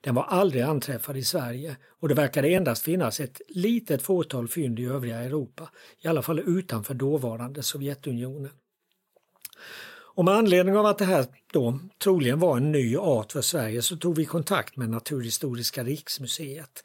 Den 0.00 0.14
var 0.14 0.22
aldrig 0.22 0.62
anträffad 0.62 1.16
i 1.16 1.24
Sverige 1.24 1.76
och 2.00 2.08
det 2.08 2.14
verkade 2.14 2.48
endast 2.48 2.82
finnas 2.82 3.20
ett 3.20 3.40
litet 3.48 4.02
fåtal 4.02 4.48
fynd 4.48 4.80
i 4.80 4.84
övriga 4.84 5.18
Europa, 5.18 5.70
i 6.00 6.08
alla 6.08 6.22
fall 6.22 6.38
utanför 6.38 6.94
dåvarande 6.94 7.62
Sovjetunionen. 7.62 8.50
Och 10.18 10.24
med 10.24 10.34
anledning 10.34 10.76
av 10.76 10.86
att 10.86 10.98
det 10.98 11.04
här 11.04 11.26
då 11.52 11.78
troligen 11.98 12.38
var 12.38 12.56
en 12.56 12.72
ny 12.72 12.96
art 12.96 13.32
för 13.32 13.42
Sverige 13.42 13.82
så 13.82 13.96
tog 13.96 14.16
vi 14.16 14.24
kontakt 14.24 14.76
med 14.76 14.90
Naturhistoriska 14.90 15.84
riksmuseet 15.84 16.84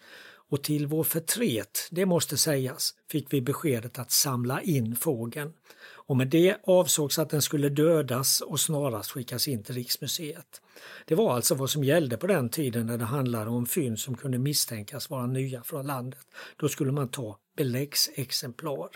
och 0.50 0.64
till 0.64 0.88
vår 0.88 1.04
förtret, 1.04 1.88
det 1.92 2.06
måste 2.06 2.38
sägas, 2.38 2.94
fick 3.12 3.34
vi 3.34 3.42
beskedet 3.42 4.00
att 4.00 4.12
samla 4.12 4.62
in 4.62 4.96
fågeln. 4.96 5.54
Och 5.82 6.18
med 6.18 6.28
det 6.28 6.58
avsågs 6.64 7.20
att 7.20 7.30
den 7.30 7.42
skulle 7.42 7.70
dödas 7.70 8.42
och 8.42 8.60
snarast 8.60 9.12
skickas 9.12 9.48
in 9.48 9.64
till 9.64 9.76
Riksmuseet. 9.76 10.62
Det 11.06 11.16
var 11.16 11.36
alltså 11.36 11.56
vad 11.56 11.70
som 11.70 11.84
gällde 11.84 12.18
på 12.18 12.28
den 12.28 12.50
tiden 12.50 12.86
när 12.86 12.98
det 12.98 13.06
handlade 13.06 13.50
om 13.50 13.66
fynd 13.66 14.00
som 14.00 14.18
kunde 14.18 14.38
misstänkas 14.38 15.10
vara 15.10 15.26
nya 15.26 15.64
från 15.64 15.88
landet. 15.88 16.28
Då 16.58 16.70
skulle 16.70 16.92
man 16.92 17.08
ta 17.08 17.38
beläggsexemplar. 17.58 18.90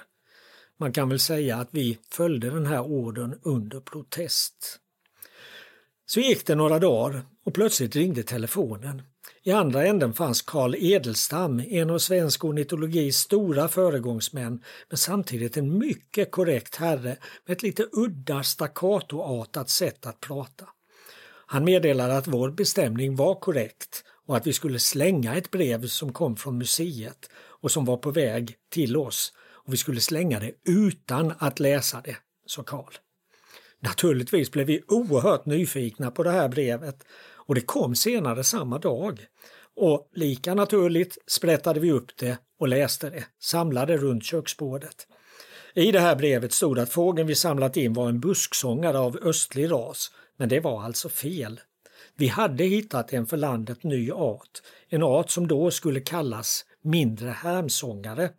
Man 0.77 0.93
kan 0.93 1.09
väl 1.09 1.19
säga 1.19 1.57
att 1.57 1.69
vi 1.71 1.99
följde 2.11 2.49
den 2.49 2.65
här 2.65 2.81
orden 2.81 3.39
under 3.43 3.79
protest. 3.79 4.79
Så 6.05 6.19
gick 6.19 6.45
det 6.45 6.55
några 6.55 6.79
dagar 6.79 7.21
och 7.45 7.53
plötsligt 7.53 7.95
ringde 7.95 8.23
telefonen. 8.23 9.01
I 9.43 9.51
andra 9.51 9.85
änden 9.85 10.13
fanns 10.13 10.41
Karl 10.41 10.75
Edelstam, 10.75 11.59
en 11.59 11.89
av 11.89 11.99
svensk 11.99 12.43
ornitologis 12.45 13.17
stora 13.17 13.67
föregångsmän, 13.67 14.63
men 14.89 14.97
samtidigt 14.97 15.57
en 15.57 15.77
mycket 15.77 16.31
korrekt 16.31 16.75
herre 16.75 17.17
med 17.45 17.55
ett 17.55 17.63
lite 17.63 17.87
udda 17.91 18.43
staccatoartat 18.43 19.69
sätt 19.69 20.05
att 20.05 20.19
prata. 20.19 20.65
Han 21.49 21.65
meddelade 21.65 22.17
att 22.17 22.27
vår 22.27 22.51
bestämning 22.51 23.15
var 23.15 23.35
korrekt 23.35 24.03
och 24.25 24.37
att 24.37 24.47
vi 24.47 24.53
skulle 24.53 24.79
slänga 24.79 25.35
ett 25.35 25.51
brev 25.51 25.87
som 25.87 26.13
kom 26.13 26.35
från 26.35 26.57
museet 26.57 27.29
och 27.35 27.71
som 27.71 27.85
var 27.85 27.97
på 27.97 28.11
väg 28.11 28.55
till 28.69 28.97
oss 28.97 29.33
och 29.67 29.73
vi 29.73 29.77
skulle 29.77 30.01
slänga 30.01 30.39
det 30.39 30.51
utan 30.69 31.33
att 31.37 31.59
läsa 31.59 32.01
det, 32.01 32.17
sa 32.45 32.63
Karl. 32.63 32.93
Naturligtvis 33.79 34.51
blev 34.51 34.67
vi 34.67 34.81
oerhört 34.87 35.45
nyfikna 35.45 36.11
på 36.11 36.23
det 36.23 36.31
här 36.31 36.47
brevet 36.47 37.03
och 37.33 37.55
det 37.55 37.61
kom 37.61 37.95
senare 37.95 38.43
samma 38.43 38.79
dag. 38.79 39.25
Och 39.75 40.09
lika 40.13 40.53
naturligt 40.53 41.17
sprättade 41.27 41.79
vi 41.79 41.91
upp 41.91 42.17
det 42.17 42.37
och 42.59 42.67
läste 42.67 43.09
det, 43.09 43.23
samlade 43.39 43.97
runt 43.97 44.23
köksbordet. 44.23 45.07
I 45.73 45.91
det 45.91 45.99
här 45.99 46.15
brevet 46.15 46.53
stod 46.53 46.79
att 46.79 46.93
fågeln 46.93 47.27
vi 47.27 47.35
samlat 47.35 47.77
in 47.77 47.93
var 47.93 48.09
en 48.09 48.19
busksångare 48.19 48.99
av 48.99 49.17
östlig 49.21 49.71
ras, 49.71 50.11
men 50.37 50.49
det 50.49 50.59
var 50.59 50.83
alltså 50.83 51.09
fel. 51.09 51.59
Vi 52.15 52.27
hade 52.27 52.63
hittat 52.63 53.13
en 53.13 53.25
för 53.25 53.37
landet 53.37 53.83
ny 53.83 54.11
art, 54.11 54.61
en 54.89 55.03
art 55.03 55.29
som 55.29 55.47
då 55.47 55.71
skulle 55.71 55.99
kallas 55.99 56.65
mindre 56.81 57.29
härmsångare. 57.29 58.29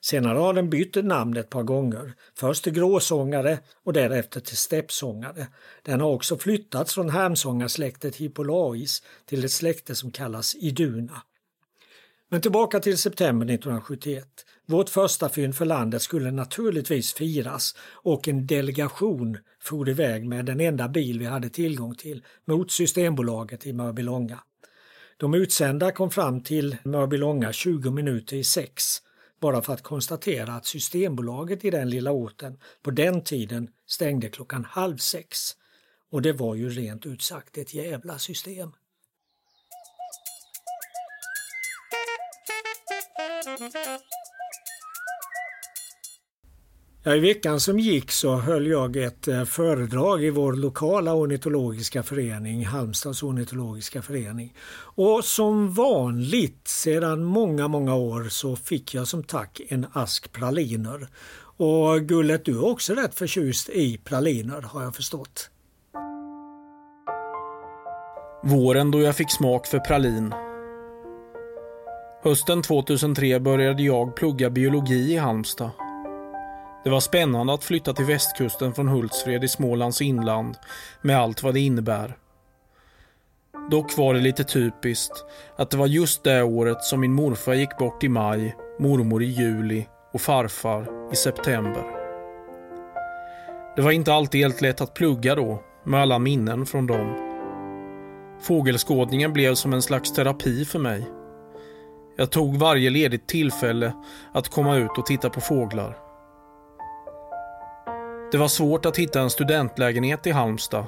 Senare 0.00 0.38
har 0.38 0.54
den 0.54 0.70
bytt 0.70 1.04
namn 1.04 1.36
ett 1.36 1.50
par 1.50 1.62
gånger. 1.62 2.12
Först 2.34 2.64
till 2.64 2.72
gråsångare 2.72 3.58
och 3.84 3.92
därefter 3.92 4.40
till 4.40 4.56
steppsångare. 4.56 5.46
Den 5.82 6.00
har 6.00 6.10
också 6.10 6.38
flyttats 6.38 6.94
från 6.94 7.10
härmsångarsläktet 7.10 8.16
Hippolais 8.16 9.02
till 9.26 9.44
ett 9.44 9.52
släkte 9.52 9.94
som 9.94 10.10
kallas 10.10 10.54
iduna. 10.54 11.22
Men 12.28 12.40
tillbaka 12.40 12.80
till 12.80 12.98
september 12.98 13.46
1971. 13.46 14.26
Vårt 14.70 14.88
första 14.88 15.28
fynd 15.28 15.56
för 15.56 15.64
landet 15.64 16.02
skulle 16.02 16.30
naturligtvis 16.30 17.12
firas 17.12 17.76
och 17.92 18.28
en 18.28 18.46
delegation 18.46 19.38
for 19.60 19.88
iväg 19.88 20.26
med 20.26 20.44
den 20.44 20.60
enda 20.60 20.88
bil 20.88 21.18
vi 21.18 21.24
hade 21.24 21.50
tillgång 21.50 21.94
till 21.94 22.24
mot 22.44 22.70
Systembolaget 22.70 23.66
i 23.66 23.72
Mörbylånga. 23.72 24.40
De 25.16 25.34
utsända 25.34 25.92
kom 25.92 26.10
fram 26.10 26.42
till 26.42 26.76
Mörbylånga 26.84 27.52
20 27.52 27.90
minuter 27.90 28.36
i 28.36 28.44
sex 28.44 28.82
bara 29.40 29.62
för 29.62 29.72
att 29.72 29.82
konstatera 29.82 30.52
att 30.52 30.66
Systembolaget 30.66 31.64
i 31.64 31.70
den 31.70 31.90
lilla 31.90 32.10
orten 32.10 32.58
på 32.82 32.90
den 32.90 33.24
tiden 33.24 33.70
stängde 33.86 34.28
klockan 34.28 34.64
halv 34.64 34.96
sex. 34.96 35.38
Och 36.10 36.22
det 36.22 36.32
var 36.32 36.54
ju 36.54 36.68
rent 36.70 37.06
ut 37.06 37.22
sagt 37.22 37.58
ett 37.58 37.74
jävla 37.74 38.18
system. 38.18 38.72
Ja, 47.08 47.16
I 47.16 47.20
veckan 47.20 47.60
som 47.60 47.78
gick 47.78 48.10
så 48.10 48.36
höll 48.36 48.66
jag 48.66 48.96
ett 48.96 49.28
eh, 49.28 49.44
föredrag 49.44 50.24
i 50.24 50.30
vår 50.30 50.52
lokala 50.52 51.14
ornitologiska 51.14 52.02
förening, 52.02 52.66
Halmstads 52.66 53.22
ornitologiska 53.22 54.02
förening. 54.02 54.54
Och 54.94 55.24
som 55.24 55.72
vanligt 55.72 56.68
sedan 56.68 57.24
många, 57.24 57.68
många 57.68 57.94
år 57.94 58.28
så 58.28 58.56
fick 58.56 58.94
jag 58.94 59.08
som 59.08 59.22
tack 59.22 59.60
en 59.68 59.86
ask 59.92 60.32
praliner. 60.32 61.08
Och 61.56 62.00
Gullet, 62.00 62.44
du 62.44 62.52
är 62.52 62.64
också 62.64 62.94
rätt 62.94 63.14
förtjust 63.14 63.68
i 63.68 63.98
praliner 64.04 64.62
har 64.62 64.82
jag 64.82 64.96
förstått. 64.96 65.50
Våren 68.44 68.90
då 68.90 69.00
jag 69.00 69.16
fick 69.16 69.30
smak 69.30 69.66
för 69.66 69.78
pralin. 69.78 70.34
Hösten 72.22 72.62
2003 72.62 73.40
började 73.40 73.82
jag 73.82 74.16
plugga 74.16 74.50
biologi 74.50 75.12
i 75.12 75.16
Halmstad. 75.16 75.70
Det 76.88 76.92
var 76.92 77.00
spännande 77.00 77.52
att 77.52 77.64
flytta 77.64 77.92
till 77.92 78.04
västkusten 78.04 78.74
från 78.74 78.88
Hultsfred 78.88 79.44
i 79.44 79.48
Smålands 79.48 80.02
inland 80.02 80.56
med 81.02 81.18
allt 81.18 81.42
vad 81.42 81.54
det 81.54 81.60
innebär. 81.60 82.16
Dock 83.70 83.96
var 83.96 84.14
det 84.14 84.20
lite 84.20 84.44
typiskt 84.44 85.24
att 85.56 85.70
det 85.70 85.76
var 85.76 85.86
just 85.86 86.24
det 86.24 86.42
året 86.42 86.82
som 86.82 87.00
min 87.00 87.12
morfar 87.12 87.54
gick 87.54 87.78
bort 87.78 88.04
i 88.04 88.08
maj, 88.08 88.56
mormor 88.78 89.22
i 89.22 89.26
juli 89.26 89.86
och 90.12 90.20
farfar 90.20 91.12
i 91.12 91.16
september. 91.16 91.84
Det 93.76 93.82
var 93.82 93.90
inte 93.90 94.12
alltid 94.12 94.40
helt 94.40 94.60
lätt 94.60 94.80
att 94.80 94.94
plugga 94.94 95.34
då, 95.34 95.62
med 95.84 96.00
alla 96.00 96.18
minnen 96.18 96.66
från 96.66 96.86
dem. 96.86 97.14
Fågelskådningen 98.40 99.32
blev 99.32 99.54
som 99.54 99.72
en 99.72 99.82
slags 99.82 100.12
terapi 100.12 100.64
för 100.64 100.78
mig. 100.78 101.08
Jag 102.16 102.30
tog 102.30 102.56
varje 102.56 102.90
ledigt 102.90 103.26
tillfälle 103.26 103.92
att 104.32 104.48
komma 104.48 104.76
ut 104.76 104.98
och 104.98 105.06
titta 105.06 105.30
på 105.30 105.40
fåglar. 105.40 106.07
Det 108.32 108.38
var 108.38 108.48
svårt 108.48 108.86
att 108.86 108.96
hitta 108.96 109.20
en 109.20 109.30
studentlägenhet 109.30 110.26
i 110.26 110.30
Halmstad. 110.30 110.86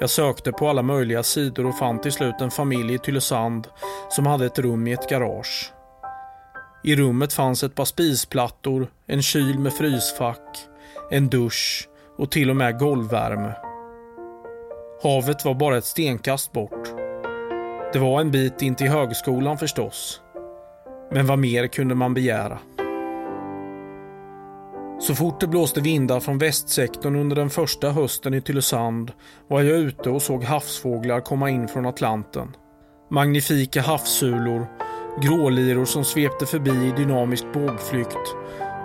Jag 0.00 0.10
sökte 0.10 0.52
på 0.52 0.68
alla 0.68 0.82
möjliga 0.82 1.22
sidor 1.22 1.66
och 1.66 1.78
fann 1.78 2.00
till 2.00 2.12
slut 2.12 2.40
en 2.40 2.50
familj 2.50 2.94
i 2.94 2.98
Tylösand 2.98 3.68
som 4.08 4.26
hade 4.26 4.46
ett 4.46 4.58
rum 4.58 4.86
i 4.86 4.92
ett 4.92 5.08
garage. 5.08 5.72
I 6.84 6.96
rummet 6.96 7.32
fanns 7.32 7.62
ett 7.62 7.74
par 7.74 7.84
spisplattor, 7.84 8.90
en 9.06 9.22
kyl 9.22 9.58
med 9.58 9.72
frysfack, 9.72 10.58
en 11.10 11.28
dusch 11.28 11.88
och 12.18 12.30
till 12.30 12.50
och 12.50 12.56
med 12.56 12.78
golvvärme. 12.78 13.52
Havet 15.02 15.44
var 15.44 15.54
bara 15.54 15.78
ett 15.78 15.84
stenkast 15.84 16.52
bort. 16.52 16.88
Det 17.92 17.98
var 17.98 18.20
en 18.20 18.30
bit 18.30 18.62
in 18.62 18.74
till 18.74 18.88
högskolan 18.88 19.58
förstås. 19.58 20.20
Men 21.10 21.26
vad 21.26 21.38
mer 21.38 21.66
kunde 21.66 21.94
man 21.94 22.14
begära? 22.14 22.58
Så 25.08 25.14
fort 25.14 25.40
det 25.40 25.46
blåste 25.46 25.80
vindar 25.80 26.20
från 26.20 26.38
västsektorn 26.38 27.16
under 27.16 27.36
den 27.36 27.50
första 27.50 27.90
hösten 27.90 28.34
i 28.34 28.40
Tylösand 28.40 29.12
var 29.48 29.62
jag 29.62 29.78
ute 29.78 30.10
och 30.10 30.22
såg 30.22 30.44
havsfåglar 30.44 31.20
komma 31.20 31.50
in 31.50 31.68
från 31.68 31.86
Atlanten. 31.86 32.56
Magnifika 33.10 33.82
havssulor, 33.82 34.66
gråliror 35.22 35.84
som 35.84 36.04
svepte 36.04 36.46
förbi 36.46 36.70
i 36.70 36.92
dynamisk 36.96 37.44
bågflykt 37.54 38.34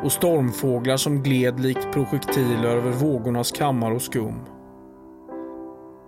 och 0.03 0.11
stormfåglar 0.11 0.97
som 0.97 1.23
gled 1.23 1.59
likt 1.59 1.93
projektiler 1.93 2.69
över 2.69 2.91
vågornas 2.91 3.51
kammar 3.51 3.91
och 3.91 4.01
skum. 4.01 4.52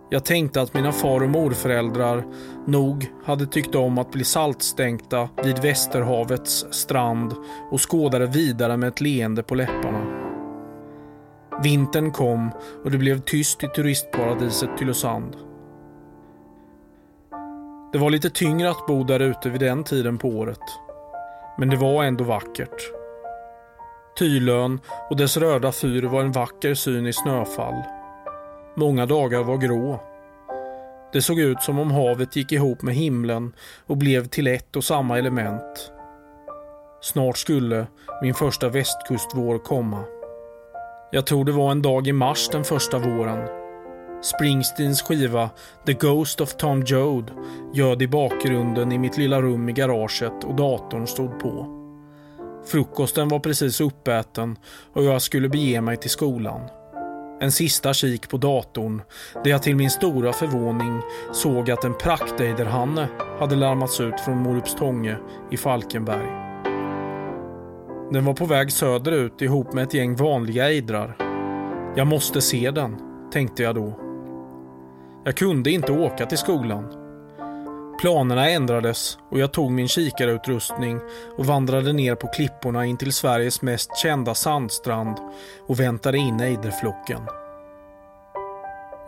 Jag 0.09 0.25
tänkte 0.25 0.61
att 0.61 0.73
mina 0.73 0.91
far 0.91 1.23
och 1.23 1.29
morföräldrar 1.29 2.23
nog 2.65 3.11
hade 3.25 3.45
tyckt 3.45 3.75
om 3.75 3.97
att 3.97 4.11
bli 4.11 4.23
saltstänkta 4.23 5.29
vid 5.43 5.59
Västerhavets 5.59 6.65
strand 6.71 7.33
och 7.71 7.91
skådade 7.91 8.25
vidare 8.25 8.77
med 8.77 8.89
ett 8.89 9.01
leende 9.01 9.43
på 9.43 9.55
läpparna. 9.55 10.05
Vintern 11.63 12.11
kom 12.11 12.51
och 12.83 12.91
det 12.91 12.97
blev 12.97 13.19
tyst 13.19 13.63
i 13.63 13.67
turistparadiset 13.67 14.77
Tylösand. 14.77 15.37
Det 17.93 17.97
var 17.97 18.09
lite 18.09 18.29
tyngre 18.29 18.69
att 18.69 18.87
bo 18.87 19.03
där 19.03 19.19
ute 19.19 19.49
vid 19.49 19.61
den 19.61 19.83
tiden 19.83 20.17
på 20.17 20.27
året. 20.27 20.59
Men 21.57 21.69
det 21.69 21.77
var 21.77 22.03
ändå 22.03 22.23
vackert. 22.23 22.91
Tylön 24.17 24.79
och 25.09 25.17
dess 25.17 25.37
röda 25.37 25.71
fyr 25.71 26.03
var 26.03 26.21
en 26.21 26.31
vacker 26.31 26.73
syn 26.73 27.07
i 27.07 27.13
snöfall. 27.13 27.83
Många 28.77 29.05
dagar 29.05 29.43
var 29.43 29.57
grå. 29.57 29.99
Det 31.13 31.21
såg 31.21 31.39
ut 31.39 31.61
som 31.61 31.79
om 31.79 31.91
havet 31.91 32.35
gick 32.35 32.51
ihop 32.51 32.81
med 32.81 32.95
himlen 32.95 33.53
och 33.85 33.97
blev 33.97 34.25
till 34.25 34.47
ett 34.47 34.75
och 34.75 34.83
samma 34.83 35.17
element. 35.17 35.91
Snart 37.01 37.37
skulle 37.37 37.87
min 38.21 38.33
första 38.33 38.69
västkustvår 38.69 39.57
komma. 39.57 40.03
Jag 41.11 41.25
tror 41.25 41.45
det 41.45 41.51
var 41.51 41.71
en 41.71 41.81
dag 41.81 42.07
i 42.07 42.11
mars 42.11 42.49
den 42.51 42.63
första 42.63 42.99
våren. 42.99 43.47
Springsteens 44.21 45.01
skiva 45.01 45.49
The 45.85 45.93
Ghost 45.93 46.41
of 46.41 46.55
Tom 46.55 46.83
Joad 46.83 47.31
göd 47.73 48.01
i 48.01 48.07
bakgrunden 48.07 48.91
i 48.91 48.97
mitt 48.97 49.17
lilla 49.17 49.41
rum 49.41 49.69
i 49.69 49.73
garaget 49.73 50.43
och 50.43 50.55
datorn 50.55 51.07
stod 51.07 51.39
på. 51.39 51.67
Frukosten 52.65 53.27
var 53.27 53.39
precis 53.39 53.81
uppäten 53.81 54.57
och 54.93 55.03
jag 55.03 55.21
skulle 55.21 55.49
bege 55.49 55.81
mig 55.81 55.97
till 55.97 56.09
skolan. 56.09 56.61
En 57.39 57.51
sista 57.51 57.93
kik 57.93 58.29
på 58.29 58.37
datorn 58.37 59.01
där 59.43 59.51
jag 59.51 59.63
till 59.63 59.75
min 59.75 59.89
stora 59.89 60.33
förvåning 60.33 61.01
såg 61.31 61.71
att 61.71 61.83
en 61.83 61.97
praktejderhanne 61.97 63.07
hade 63.39 63.55
larmats 63.55 63.99
ut 63.99 64.19
från 64.19 64.37
Morupstånge 64.37 65.17
i 65.51 65.57
Falkenberg. 65.57 66.27
Den 68.11 68.25
var 68.25 68.33
på 68.33 68.45
väg 68.45 68.71
söderut 68.71 69.41
ihop 69.41 69.73
med 69.73 69.83
ett 69.83 69.93
gäng 69.93 70.15
vanliga 70.15 70.69
ejdrar. 70.69 71.17
Jag 71.95 72.07
måste 72.07 72.41
se 72.41 72.71
den, 72.71 72.97
tänkte 73.31 73.63
jag 73.63 73.75
då. 73.75 73.99
Jag 75.25 75.37
kunde 75.37 75.71
inte 75.71 75.91
åka 75.91 76.25
till 76.25 76.37
skolan. 76.37 77.04
Planerna 77.99 78.49
ändrades 78.49 79.17
och 79.31 79.39
jag 79.39 79.53
tog 79.53 79.71
min 79.71 79.87
kikarutrustning 79.87 80.99
och 81.37 81.45
vandrade 81.45 81.93
ner 81.93 82.15
på 82.15 82.27
klipporna 82.27 82.85
in 82.85 82.97
till 82.97 83.13
Sveriges 83.13 83.61
mest 83.61 83.97
kända 83.97 84.35
sandstrand 84.35 85.17
och 85.67 85.79
väntade 85.79 86.17
in 86.17 86.39
ejderflocken. 86.39 87.21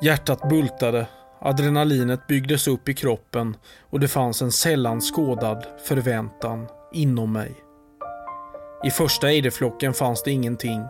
Hjärtat 0.02 0.50
bultade, 0.50 1.08
adrenalinet 1.40 2.28
byggdes 2.28 2.68
upp 2.68 2.90
i 2.90 2.94
kroppen 2.94 3.58
och 3.90 4.00
det 4.00 4.08
fanns 4.08 4.42
en 4.42 4.52
sällan 4.52 5.02
skådad 5.02 5.66
förväntan 5.88 6.68
inom 6.94 7.34
mig. 7.34 7.52
I 8.84 8.90
första 8.90 9.30
ejderflocken 9.30 9.94
fanns 9.94 10.24
det 10.24 10.32
ingenting. 10.32 10.86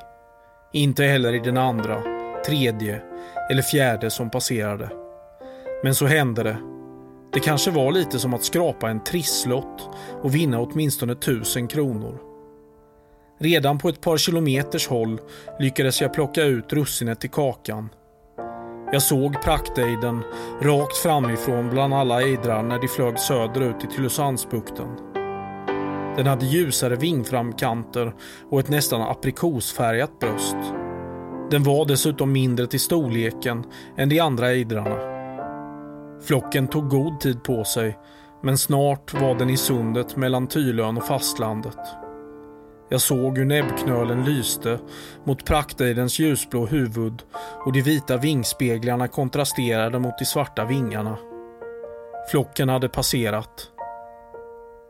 Inte 0.73 1.03
heller 1.03 1.33
i 1.33 1.39
den 1.39 1.57
andra, 1.57 2.01
tredje 2.45 3.01
eller 3.49 3.61
fjärde 3.61 4.09
som 4.09 4.29
passerade. 4.29 4.89
Men 5.83 5.95
så 5.95 6.05
hände 6.05 6.43
det 6.43 6.76
det 7.33 7.39
kanske 7.39 7.71
var 7.71 7.91
lite 7.91 8.19
som 8.19 8.33
att 8.33 8.43
skrapa 8.43 8.89
en 8.89 9.03
trisslott 9.03 9.89
och 10.23 10.35
vinna 10.35 10.59
åtminstone 10.59 11.15
tusen 11.15 11.67
kronor. 11.67 12.19
Redan 13.39 13.77
på 13.77 13.89
ett 13.89 14.01
par 14.01 14.17
kilometers 14.17 14.87
håll 14.87 15.19
lyckades 15.59 16.01
jag 16.01 16.13
plocka 16.13 16.43
ut 16.43 16.73
russinet 16.73 17.25
i 17.25 17.27
kakan. 17.27 17.89
Jag 18.91 19.01
såg 19.01 19.41
praktejden 19.41 20.23
rakt 20.61 20.97
framifrån 20.97 21.69
bland 21.69 21.93
alla 21.93 22.21
ejdrar 22.21 22.63
när 22.63 22.79
de 22.79 22.87
flög 22.87 23.19
söderut 23.19 23.83
i 23.83 23.87
Tylösandsbukten. 23.87 24.87
Den 26.15 26.27
hade 26.27 26.45
ljusare 26.45 26.95
vingframkanter 26.95 28.15
och 28.49 28.59
ett 28.59 28.69
nästan 28.69 29.01
aprikosfärgat 29.01 30.19
bröst. 30.19 30.57
Den 31.51 31.63
var 31.63 31.85
dessutom 31.85 32.31
mindre 32.31 32.67
till 32.67 32.79
storleken 32.79 33.63
än 33.97 34.09
de 34.09 34.19
andra 34.19 34.51
ejdrarna. 34.51 35.16
Flocken 36.21 36.67
tog 36.67 36.89
god 36.89 37.19
tid 37.19 37.43
på 37.43 37.63
sig, 37.63 37.97
men 38.43 38.57
snart 38.57 39.13
var 39.13 39.35
den 39.35 39.49
i 39.49 39.57
sundet 39.57 40.15
mellan 40.15 40.47
Tylön 40.47 40.97
och 40.97 41.05
fastlandet. 41.05 41.77
Jag 42.89 43.01
såg 43.01 43.37
hur 43.37 43.45
näbbknölen 43.45 44.25
lyste 44.25 44.79
mot 45.23 45.45
praktejdens 45.45 46.19
ljusblå 46.19 46.65
huvud 46.65 47.23
och 47.65 47.73
de 47.73 47.81
vita 47.81 48.17
vingspeglarna 48.17 49.07
kontrasterade 49.07 49.99
mot 49.99 50.17
de 50.17 50.25
svarta 50.25 50.65
vingarna. 50.65 51.17
Flocken 52.31 52.69
hade 52.69 52.89
passerat. 52.89 53.71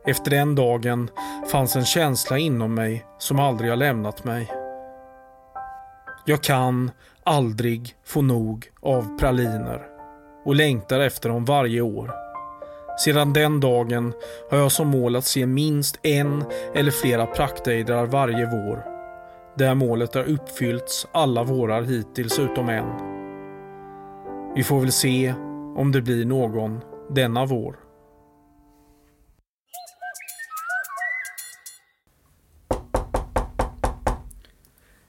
Efter 0.06 0.30
den 0.30 0.54
dagen 0.54 1.10
fanns 1.52 1.76
en 1.76 1.84
känsla 1.84 2.38
inom 2.38 2.74
mig 2.74 3.06
som 3.18 3.38
aldrig 3.38 3.70
har 3.70 3.76
lämnat 3.76 4.24
mig. 4.24 4.50
Jag 6.24 6.42
kan 6.42 6.90
aldrig 7.24 7.96
få 8.04 8.22
nog 8.22 8.70
av 8.80 9.18
praliner 9.18 9.97
och 10.44 10.54
längtar 10.54 11.00
efter 11.00 11.28
dem 11.28 11.44
varje 11.44 11.80
år. 11.80 12.10
Sedan 12.98 13.32
den 13.32 13.60
dagen 13.60 14.12
har 14.50 14.58
jag 14.58 14.72
som 14.72 14.88
mål 14.88 15.16
att 15.16 15.24
se 15.24 15.46
minst 15.46 15.98
en 16.02 16.44
eller 16.74 16.90
flera 16.90 17.26
praktejdrar 17.26 18.06
varje 18.06 18.46
vår. 18.46 18.84
Det 19.58 19.74
målet 19.74 20.14
har 20.14 20.24
uppfyllts 20.24 21.06
alla 21.12 21.42
vårar 21.42 21.82
hittills 21.82 22.38
utom 22.38 22.68
en. 22.68 23.18
Vi 24.56 24.64
får 24.64 24.80
väl 24.80 24.92
se 24.92 25.34
om 25.76 25.92
det 25.92 26.02
blir 26.02 26.24
någon 26.24 26.80
denna 27.10 27.46
vår. 27.46 27.76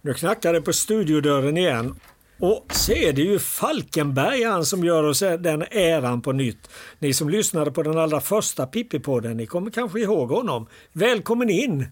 Nu 0.01 0.13
knackar 0.13 0.53
det 0.53 0.61
på 0.61 0.73
studiodörren 0.73 1.57
igen. 1.57 1.99
Och 2.39 2.65
så 2.73 2.91
är 2.91 3.13
det 3.13 3.21
ju 3.21 3.39
Falkenberg 3.39 4.43
han 4.43 4.65
som 4.65 4.83
gör 4.83 5.03
oss 5.03 5.19
den 5.19 5.61
äran 5.61 6.21
på 6.21 6.31
nytt. 6.31 6.69
Ni 6.99 7.13
som 7.13 7.29
lyssnade 7.29 7.71
på 7.71 7.83
den 7.83 7.97
allra 7.97 8.21
första 8.21 8.65
Pippi-podden, 8.65 9.33
ni 9.33 9.45
kommer 9.45 9.71
kanske 9.71 9.99
ihåg 9.99 10.29
honom. 10.29 10.67
Välkommen 10.93 11.49
in! 11.49 11.87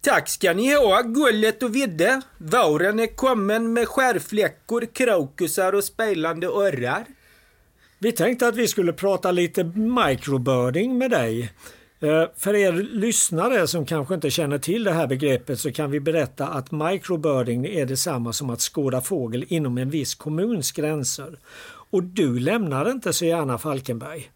Tack 0.00 0.28
ska 0.28 0.52
ni 0.52 0.74
ha, 0.74 1.02
Gullet 1.02 1.62
och 1.62 1.76
Vidde. 1.76 2.20
Våren 2.38 3.00
är 3.00 3.16
kommen 3.16 3.72
med 3.72 3.88
skärfläckor, 3.88 4.86
krokusar 4.94 5.72
och 5.72 5.84
spelande 5.84 6.48
orrar. 6.48 7.04
Vi 7.98 8.12
tänkte 8.12 8.48
att 8.48 8.56
vi 8.56 8.68
skulle 8.68 8.92
prata 8.92 9.30
lite 9.30 9.64
microbirding 9.64 10.98
med 10.98 11.10
dig. 11.10 11.52
Eh, 12.00 12.24
för 12.36 12.54
er 12.54 12.72
lyssnare 12.72 13.66
som 13.66 13.86
kanske 13.86 14.14
inte 14.14 14.30
känner 14.30 14.58
till 14.58 14.84
det 14.84 14.92
här 14.92 15.06
begreppet 15.06 15.60
så 15.60 15.72
kan 15.72 15.90
vi 15.90 16.00
berätta 16.00 16.46
att 16.46 16.72
microbirding 16.72 17.66
är 17.66 17.86
detsamma 17.86 18.32
som 18.32 18.50
att 18.50 18.60
skåda 18.60 19.00
fågel 19.00 19.44
inom 19.48 19.78
en 19.78 19.90
viss 19.90 20.14
kommuns 20.14 20.72
gränser. 20.72 21.38
Och 21.90 22.02
du 22.02 22.38
lämnar 22.38 22.90
inte 22.90 23.12
så 23.12 23.24
gärna 23.24 23.58
Falkenberg. 23.58 24.30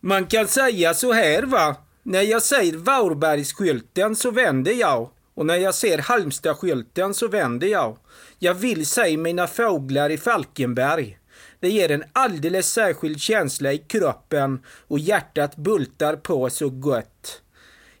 Man 0.00 0.26
kan 0.26 0.46
säga 0.46 0.94
så 0.94 1.12
här 1.12 1.42
va. 1.42 1.76
När 2.02 2.22
jag 2.22 2.42
ser 2.42 2.76
Varbergsskylten 2.76 4.16
så 4.16 4.30
vänder 4.30 4.72
jag. 4.72 5.10
Och 5.34 5.46
när 5.46 5.56
jag 5.56 5.74
ser 5.74 5.98
Halmstadskylten 5.98 7.14
så 7.14 7.28
vänder 7.28 7.66
jag. 7.66 7.96
Jag 8.38 8.54
vill 8.54 8.86
se 8.86 9.16
mina 9.16 9.46
fåglar 9.46 10.10
i 10.10 10.18
Falkenberg. 10.18 11.18
Det 11.60 11.68
ger 11.68 11.90
en 11.90 12.04
alldeles 12.12 12.72
särskild 12.72 13.20
känsla 13.20 13.72
i 13.72 13.78
kroppen 13.78 14.60
och 14.88 14.98
hjärtat 14.98 15.56
bultar 15.56 16.16
på 16.16 16.50
så 16.50 16.70
gott. 16.70 17.42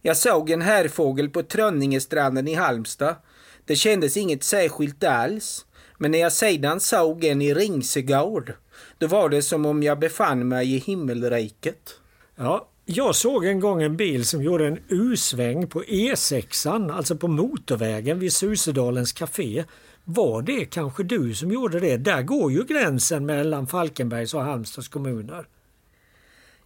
Jag 0.02 0.16
såg 0.16 0.50
en 0.50 0.62
härfågel 0.62 1.28
på 1.28 1.42
Trönningestranden 1.42 2.48
i 2.48 2.54
Halmstad. 2.54 3.16
Det 3.64 3.76
kändes 3.76 4.16
inget 4.16 4.44
särskilt 4.44 5.04
alls. 5.04 5.66
Men 5.98 6.10
när 6.10 6.18
jag 6.18 6.32
sedan 6.32 6.80
såg 6.80 7.24
en 7.24 7.42
i 7.42 7.54
Ringsegård, 7.54 8.52
då 8.98 9.06
var 9.06 9.28
det 9.28 9.42
som 9.42 9.66
om 9.66 9.82
jag 9.82 9.98
befann 9.98 10.48
mig 10.48 10.74
i 10.74 10.78
himmelriket. 10.78 11.94
Ja, 12.36 12.68
jag 12.84 13.14
såg 13.14 13.46
en 13.46 13.60
gång 13.60 13.82
en 13.82 13.96
bil 13.96 14.24
som 14.24 14.42
gjorde 14.42 14.66
en 14.66 14.78
U-sväng 14.88 15.66
på 15.66 15.82
E6, 15.82 16.92
alltså 16.92 17.16
på 17.16 17.28
motorvägen 17.28 18.18
vid 18.18 18.32
Susedalens 18.32 19.12
café. 19.12 19.64
Var 20.10 20.42
det 20.42 20.64
kanske 20.64 21.02
du 21.02 21.34
som 21.34 21.50
gjorde 21.50 21.80
det? 21.80 21.96
Där 21.96 22.22
går 22.22 22.52
ju 22.52 22.64
gränsen 22.64 23.26
mellan 23.26 23.66
Falkenbergs 23.66 24.34
och 24.34 24.42
Halmstads 24.42 24.88
kommuner. 24.88 25.46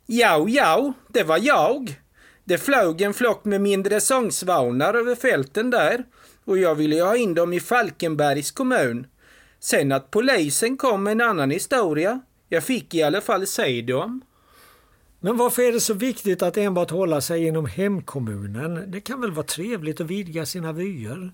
Ja, 0.07 0.47
ja, 0.49 0.93
det 1.09 1.23
var 1.23 1.39
jag. 1.43 2.01
Det 2.45 2.59
flög 2.59 3.01
en 3.01 3.15
flock 3.15 3.45
med 3.45 3.61
mindre 3.61 4.01
sångsvanar 4.01 4.95
över 4.95 5.15
fälten 5.15 5.71
där 5.71 6.05
och 6.45 6.59
jag 6.59 6.75
ville 6.75 7.03
ha 7.03 7.17
in 7.17 7.35
dem 7.35 7.53
i 7.53 7.61
Falkenbergs 7.61 8.51
kommun. 8.51 9.07
Sen 9.61 9.93
att 9.93 10.11
polisen 10.11 10.77
kom 10.77 11.07
en 11.07 11.21
annan 11.21 11.51
historia. 11.51 12.21
Jag 12.49 12.65
fick 12.65 12.95
i 12.95 13.03
alla 13.03 13.21
fall 13.21 13.47
se 13.47 13.83
dem. 13.83 14.21
Men 15.21 15.37
varför 15.37 15.63
är 15.63 15.73
det 15.73 15.81
så 15.81 15.95
viktigt 15.95 16.43
att 16.43 16.57
enbart 16.57 16.91
hålla 16.91 17.21
sig 17.21 17.47
inom 17.47 17.67
hemkommunen? 17.67 18.91
Det 18.91 19.01
kan 19.01 19.21
väl 19.21 19.33
vara 19.33 19.47
trevligt 19.47 20.01
att 20.01 20.07
vidga 20.07 20.47
sina 20.47 20.73
vyer? 20.73 21.33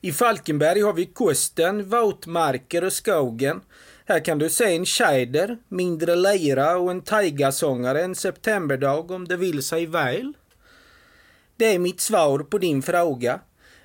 I 0.00 0.12
Falkenberg 0.12 0.80
har 0.80 0.92
vi 0.92 1.06
kusten, 1.06 1.88
våtmarker 1.88 2.84
och 2.84 2.92
skogen. 2.92 3.60
Här 4.06 4.24
kan 4.24 4.38
du 4.38 4.50
se 4.50 4.76
en 4.76 4.86
tjäder, 4.86 5.58
mindre 5.68 6.16
lira 6.16 6.76
och 6.76 6.90
en 6.90 7.02
taigasångare 7.02 8.02
en 8.02 8.14
septemberdag 8.14 9.10
om 9.10 9.28
det 9.28 9.36
vill 9.36 9.62
sig 9.62 9.86
väl. 9.86 10.32
Det 11.56 11.74
är 11.74 11.78
mitt 11.78 12.00
svar 12.00 12.38
på 12.38 12.58
din 12.58 12.82
fråga. 12.82 13.40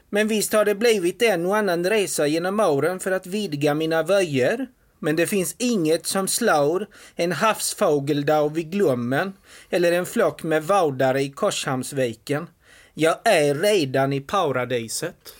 Men 0.09 0.27
visst 0.27 0.53
har 0.53 0.65
det 0.65 0.75
blivit 0.75 1.21
en 1.21 1.45
och 1.45 1.57
annan 1.57 1.89
resa 1.89 2.27
genom 2.27 2.59
åren 2.59 2.99
för 2.99 3.11
att 3.11 3.27
vidga 3.27 3.73
mina 3.73 4.03
vyer. 4.03 4.67
Men 4.99 5.15
det 5.15 5.27
finns 5.27 5.55
inget 5.57 6.05
som 6.05 6.27
slår 6.27 6.87
en 7.15 7.31
havsfågeldag 7.31 8.53
vid 8.53 8.71
Glommen 8.71 9.33
eller 9.69 9.91
en 9.91 10.05
flock 10.05 10.43
med 10.43 10.63
vadare 10.63 11.21
i 11.21 11.29
Korshamnsviken. 11.29 12.47
Jag 12.93 13.15
är 13.23 13.55
redan 13.55 14.13
i 14.13 14.21
paradiset. 14.21 15.35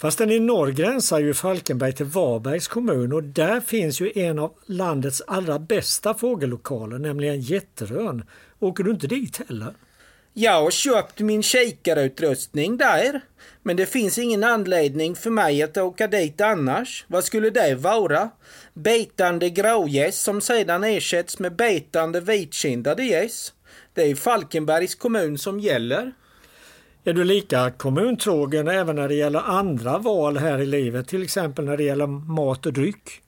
Fastän 0.00 0.30
i 0.30 0.40
norr 0.40 0.68
gränsar 0.70 1.18
ju 1.18 1.34
Falkenberg 1.34 1.92
till 1.92 2.06
Varbergs 2.06 2.68
kommun 2.68 3.12
och 3.12 3.22
där 3.22 3.60
finns 3.60 4.00
ju 4.00 4.12
en 4.14 4.38
av 4.38 4.54
landets 4.66 5.22
allra 5.26 5.58
bästa 5.58 6.14
fågellokaler, 6.14 6.98
nämligen 6.98 7.40
Jätterön. 7.40 8.24
Åker 8.58 8.84
du 8.84 8.90
inte 8.90 9.06
dit 9.06 9.40
heller? 9.48 9.74
Jag 10.34 10.62
har 10.62 10.70
köpt 10.70 11.20
min 11.20 11.42
kikarutrustning 11.42 12.76
där. 12.76 13.20
Men 13.62 13.76
det 13.76 13.86
finns 13.86 14.18
ingen 14.18 14.44
anledning 14.44 15.14
för 15.16 15.30
mig 15.30 15.62
att 15.62 15.76
åka 15.76 16.06
dit 16.06 16.40
annars. 16.40 17.04
Vad 17.08 17.24
skulle 17.24 17.50
det 17.50 17.74
vara? 17.74 18.30
Betande 18.74 19.50
grågäss 19.50 20.20
som 20.20 20.40
sedan 20.40 20.84
ersätts 20.84 21.38
med 21.38 21.56
betande 21.56 22.20
vitkindade 22.20 23.04
gäss. 23.04 23.52
Det 23.94 24.02
är 24.02 24.14
Falkenbergs 24.14 24.94
kommun 24.94 25.38
som 25.38 25.60
gäller. 25.60 26.12
Är 27.08 27.12
du 27.12 27.24
lika 27.24 27.70
kommuntrogen 27.70 28.68
även 28.68 28.96
när 28.96 29.08
det 29.08 29.14
gäller 29.14 29.40
andra 29.40 29.98
val 29.98 30.36
här 30.36 30.58
i 30.58 30.66
livet, 30.66 31.08
till 31.08 31.22
exempel 31.22 31.64
när 31.64 31.76
det 31.76 31.82
gäller 31.82 32.06
mat 32.06 32.66
och 32.66 32.72
dryck? 32.72 33.20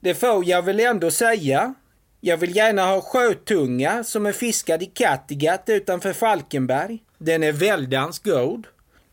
Det 0.00 0.14
får 0.14 0.44
jag 0.44 0.62
väl 0.62 0.80
ändå 0.80 1.10
säga. 1.10 1.74
Jag 2.20 2.36
vill 2.36 2.56
gärna 2.56 2.82
ha 2.82 3.00
sjötunga 3.00 4.04
som 4.04 4.26
är 4.26 4.32
fiskad 4.32 4.82
i 4.82 4.86
Kattegatt 4.86 5.64
utanför 5.66 6.12
Falkenberg. 6.12 6.98
Den 7.18 7.42
är 7.42 7.52
väldans 7.52 8.18
god. 8.18 8.66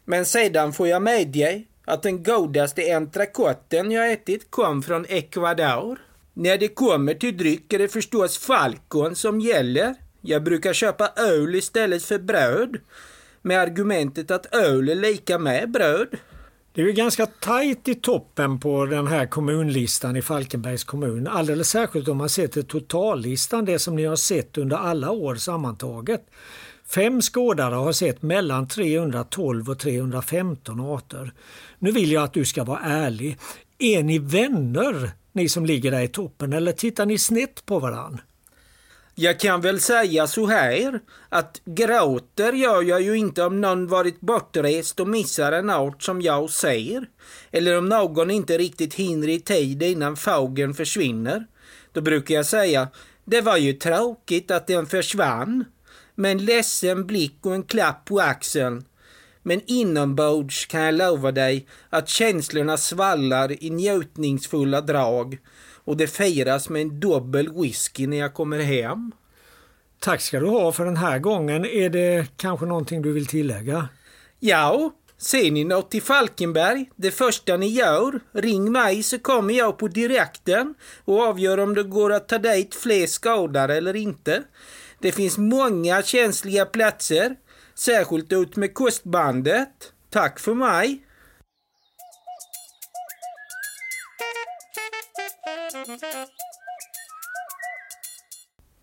Men 0.05 0.25
sedan 0.25 0.73
får 0.73 0.87
jag 0.87 1.01
medge 1.01 1.63
att 1.85 2.03
den 2.03 2.23
godaste 2.23 2.95
entrecoten 2.95 3.91
jag 3.91 4.11
ätit 4.11 4.51
kom 4.51 4.83
från 4.83 5.05
Ecuador. 5.09 5.99
När 6.33 6.57
det 6.57 6.67
kommer 6.67 7.13
till 7.13 7.37
dryck 7.37 7.73
är 7.73 7.79
det 7.79 7.87
förstås 7.87 8.37
Falcon 8.37 9.15
som 9.15 9.39
gäller. 9.39 9.95
Jag 10.21 10.43
brukar 10.43 10.73
köpa 10.73 11.11
öl 11.15 11.55
istället 11.55 12.03
för 12.03 12.19
bröd 12.19 12.77
med 13.49 13.59
argumentet 13.59 14.31
att 14.31 14.55
öl 14.55 14.89
är 14.89 14.95
lika 14.95 15.39
med 15.39 15.71
bröd. 15.71 16.07
Det 16.73 16.81
är 16.81 16.85
ju 16.85 16.91
ganska 16.91 17.25
tajt 17.25 17.87
i 17.87 17.95
toppen 17.95 18.59
på 18.59 18.85
den 18.85 19.07
här 19.07 19.25
kommunlistan 19.25 20.15
i 20.15 20.21
Falkenbergs 20.21 20.83
kommun. 20.83 21.27
Alldeles 21.27 21.69
särskilt 21.69 22.07
om 22.07 22.17
man 22.17 22.29
ser 22.29 22.47
till 22.47 22.65
totallistan, 22.65 23.65
det 23.65 23.79
som 23.79 23.95
ni 23.95 24.05
har 24.05 24.15
sett 24.15 24.57
under 24.57 24.77
alla 24.77 25.11
år 25.11 25.35
sammantaget. 25.35 26.21
Fem 26.85 27.21
skådare 27.21 27.75
har 27.75 27.91
sett 27.91 28.21
mellan 28.21 28.67
312 28.67 29.69
och 29.69 29.79
315 29.79 30.79
arter. 30.79 31.33
Nu 31.79 31.91
vill 31.91 32.11
jag 32.11 32.23
att 32.23 32.33
du 32.33 32.45
ska 32.45 32.63
vara 32.63 32.79
ärlig. 32.79 33.37
Är 33.79 34.03
ni 34.03 34.19
vänner, 34.19 35.11
ni 35.33 35.49
som 35.49 35.65
ligger 35.65 35.91
där 35.91 36.01
i 36.01 36.07
toppen, 36.07 36.53
eller 36.53 36.71
tittar 36.71 37.05
ni 37.05 37.17
snett 37.17 37.65
på 37.65 37.79
varann? 37.79 38.21
Jag 39.15 39.39
kan 39.39 39.61
väl 39.61 39.79
säga 39.79 40.27
så 40.27 40.47
här 40.47 40.99
att 41.29 41.61
gråter 41.65 42.53
gör 42.53 42.81
jag 42.81 43.01
ju 43.01 43.17
inte 43.17 43.43
om 43.43 43.61
någon 43.61 43.87
varit 43.87 44.21
bortrest 44.21 44.99
och 44.99 45.07
missar 45.07 45.51
en 45.51 45.69
art 45.69 46.03
som 46.03 46.21
jag 46.21 46.49
ser. 46.49 47.05
Eller 47.51 47.77
om 47.77 47.89
någon 47.89 48.31
inte 48.31 48.57
riktigt 48.57 48.93
hinner 48.93 49.27
i 49.27 49.39
tid 49.39 49.83
innan 49.83 50.17
fågeln 50.17 50.73
försvinner. 50.73 51.45
Då 51.91 52.01
brukar 52.01 52.35
jag 52.35 52.45
säga, 52.45 52.87
det 53.25 53.41
var 53.41 53.57
ju 53.57 53.73
tråkigt 53.73 54.51
att 54.51 54.67
den 54.67 54.85
försvann. 54.85 55.65
Med 56.15 56.31
en 56.31 56.45
ledsen 56.45 57.07
blick 57.07 57.37
och 57.41 57.55
en 57.55 57.63
klapp 57.63 58.05
på 58.05 58.19
axeln. 58.19 58.85
Men 59.43 59.61
inombords 59.65 60.65
kan 60.65 60.81
jag 60.81 60.93
lova 60.93 61.31
dig 61.31 61.67
att 61.89 62.09
känslorna 62.09 62.77
svallar 62.77 63.63
i 63.63 63.69
njutningsfulla 63.69 64.81
drag 64.81 65.37
och 65.89 65.97
det 65.97 66.07
firas 66.07 66.69
med 66.69 66.81
en 66.81 66.99
dubbel 66.99 67.53
whisky 67.53 68.07
när 68.07 68.17
jag 68.17 68.33
kommer 68.33 68.59
hem. 68.59 69.11
Tack 69.99 70.21
ska 70.21 70.39
du 70.39 70.45
ha 70.45 70.71
för 70.71 70.85
den 70.85 70.97
här 70.97 71.19
gången. 71.19 71.65
Är 71.65 71.89
det 71.89 72.27
kanske 72.37 72.65
någonting 72.65 73.01
du 73.01 73.13
vill 73.13 73.25
tillägga? 73.25 73.89
Ja, 74.39 74.91
Ser 75.17 75.51
ni 75.51 75.63
något 75.63 75.95
i 75.95 76.01
Falkenberg? 76.01 76.89
Det 76.95 77.11
första 77.11 77.57
ni 77.57 77.67
gör, 77.67 78.19
ring 78.33 78.71
mig 78.71 79.03
så 79.03 79.19
kommer 79.19 79.53
jag 79.53 79.77
på 79.77 79.87
direkten 79.87 80.73
och 81.05 81.21
avgör 81.21 81.57
om 81.57 81.73
det 81.73 81.83
går 81.83 82.13
att 82.13 82.27
ta 82.27 82.37
dit 82.37 82.75
fler 82.75 83.07
skadade 83.07 83.75
eller 83.75 83.95
inte. 83.95 84.43
Det 84.99 85.11
finns 85.11 85.37
många 85.37 86.01
känsliga 86.03 86.65
platser, 86.65 87.35
särskilt 87.75 88.33
ut 88.33 88.55
med 88.55 88.73
kustbandet. 88.73 89.93
Tack 90.09 90.39
för 90.39 90.53
mig! 90.53 91.03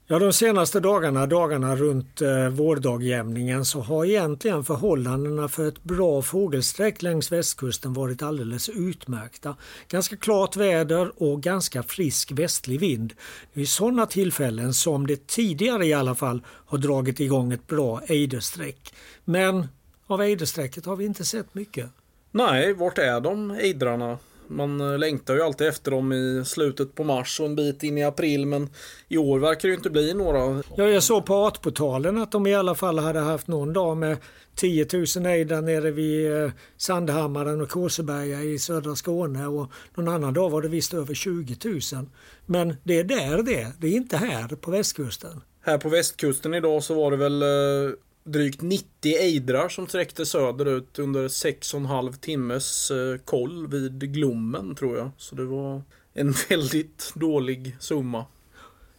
Ja, 0.09 0.19
de 0.19 0.33
senaste 0.33 0.81
dagarna, 0.81 1.27
dagarna 1.27 1.77
runt 1.77 2.21
eh, 2.23 2.49
vårdagjämningen, 2.49 3.65
så 3.65 3.81
har 3.81 4.05
egentligen 4.05 4.65
förhållandena 4.65 5.49
för 5.49 5.69
ett 5.69 5.83
bra 5.83 6.23
fågelsträck 6.23 7.03
längs 7.03 7.33
västkusten 7.33 7.93
varit 7.93 8.23
alldeles 8.23 8.69
utmärkta. 8.69 9.57
Ganska 9.89 10.17
klart 10.17 10.57
väder 10.57 11.13
och 11.23 11.43
ganska 11.43 11.83
frisk 11.83 12.33
västlig 12.33 12.81
vind. 12.81 13.13
Det 13.53 13.61
är 13.61 13.65
sådana 13.65 14.07
tillfällen 14.07 14.75
som 14.75 15.07
det 15.07 15.27
tidigare 15.27 15.87
i 15.87 15.93
alla 15.93 16.15
fall 16.15 16.43
har 16.67 16.79
dragit 16.79 17.21
igång 17.21 17.53
ett 17.53 17.67
bra 17.67 18.01
ejdersträck. 18.07 18.95
Men 19.25 19.69
av 20.07 20.23
ejdersträcket 20.23 20.87
har 20.87 20.97
vi 20.97 21.05
inte 21.05 21.25
sett 21.25 21.55
mycket. 21.55 21.91
Nej, 22.31 22.73
vart 22.73 22.99
är 22.99 23.21
de 23.21 23.51
ejdrarna? 23.51 24.19
Man 24.49 24.81
eh, 24.81 24.99
längtar 24.99 25.35
ju 25.35 25.43
alltid 25.43 25.67
efter 25.67 25.91
dem 25.91 26.13
i 26.13 26.43
slutet 26.47 26.95
på 26.95 27.05
mars 27.05 27.41
och 27.41 27.47
en 27.47 27.57
bit 27.57 27.83
in 27.83 27.99
i 27.99 28.05
april 28.05 28.47
men 28.47 28.71
i 29.09 29.19
år 29.19 29.39
verkar 29.39 29.69
det 29.69 29.69
ju 29.69 29.75
inte 29.75 29.91
bli 29.91 30.15
några. 30.15 30.63
Ja, 30.77 30.89
jag 30.89 31.03
såg 31.03 31.27
på 31.27 31.35
Artportalen 31.35 32.19
att 32.19 32.33
de 32.33 32.47
i 32.47 32.55
alla 32.55 32.75
fall 32.75 32.99
hade 32.99 33.21
haft 33.21 33.47
någon 33.47 33.73
dag 33.73 33.97
med 33.97 34.17
10 34.55 34.87
000 35.17 35.27
ejdrar 35.27 35.63
nere 35.63 35.91
vid 35.91 36.43
eh, 36.43 36.51
Sandhammaren 36.77 37.61
och 37.61 37.69
Kåseberga 37.69 38.43
i 38.43 38.59
södra 38.59 38.97
Skåne 38.97 39.47
och 39.47 39.71
någon 39.95 40.09
annan 40.09 40.35
dag 40.35 40.51
var 40.51 40.63
det 40.63 40.69
visst 40.69 40.95
över 40.95 41.15
20 41.15 41.57
000. 41.65 42.07
Men 42.47 42.77
det 42.85 42.99
är 42.99 43.05
där 43.05 43.43
det, 43.43 43.73
det 43.79 43.87
är 43.87 43.93
inte 43.93 44.17
här 44.17 44.49
på 44.49 44.71
västkusten. 44.71 45.41
Här 45.61 45.79
på 45.79 45.89
västkusten 45.89 46.55
idag 46.55 46.83
så 46.83 46.95
var 46.95 47.11
det 47.11 47.17
väl 47.17 47.43
eh, 47.43 47.95
drygt 48.27 48.63
90 48.63 48.87
ejdrar 49.03 49.69
som 49.69 49.87
sträckte 49.87 50.27
söderut 50.27 50.99
under 50.99 51.29
6,5 51.29 52.21
timmes 52.21 52.91
eh, 52.91 53.19
koll 53.25 53.67
vid 53.67 54.13
Glommen 54.13 54.75
tror 54.75 54.97
jag. 54.97 55.11
Så 55.17 55.35
det 55.35 55.45
var 55.45 55.83
en 56.15 56.35
väldigt 56.49 57.13
dålig 57.15 57.77
summa. 57.81 58.27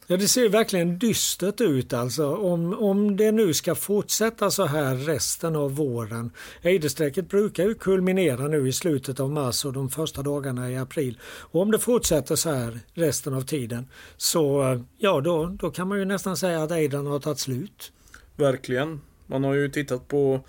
Ja, 0.09 0.17
det 0.17 0.27
ser 0.27 0.49
verkligen 0.49 0.99
dystert 0.99 1.61
ut 1.61 1.93
alltså. 1.93 2.35
Om, 2.35 2.73
om 2.73 3.17
det 3.17 3.31
nu 3.31 3.53
ska 3.53 3.75
fortsätta 3.75 4.51
så 4.51 4.65
här 4.65 4.95
resten 4.95 5.55
av 5.55 5.75
våren. 5.75 6.31
Ejdersträcket 6.61 7.29
brukar 7.29 7.63
ju 7.63 7.73
kulminera 7.73 8.47
nu 8.47 8.67
i 8.67 8.73
slutet 8.73 9.19
av 9.19 9.31
mars 9.31 9.65
och 9.65 9.73
de 9.73 9.89
första 9.89 10.21
dagarna 10.21 10.71
i 10.71 10.77
april. 10.77 11.19
Och 11.23 11.61
om 11.61 11.71
det 11.71 11.79
fortsätter 11.79 12.35
så 12.35 12.49
här 12.49 12.79
resten 12.93 13.33
av 13.33 13.41
tiden 13.41 13.87
så 14.17 14.63
ja, 14.97 15.21
då, 15.21 15.45
då 15.45 15.71
kan 15.71 15.87
man 15.87 15.99
ju 15.99 16.05
nästan 16.05 16.37
säga 16.37 16.63
att 16.63 16.71
ejdrarna 16.71 17.09
har 17.09 17.19
tagit 17.19 17.39
slut. 17.39 17.91
Verkligen. 18.35 19.01
Man 19.27 19.43
har 19.43 19.53
ju 19.53 19.69
tittat 19.69 20.07
på 20.07 20.41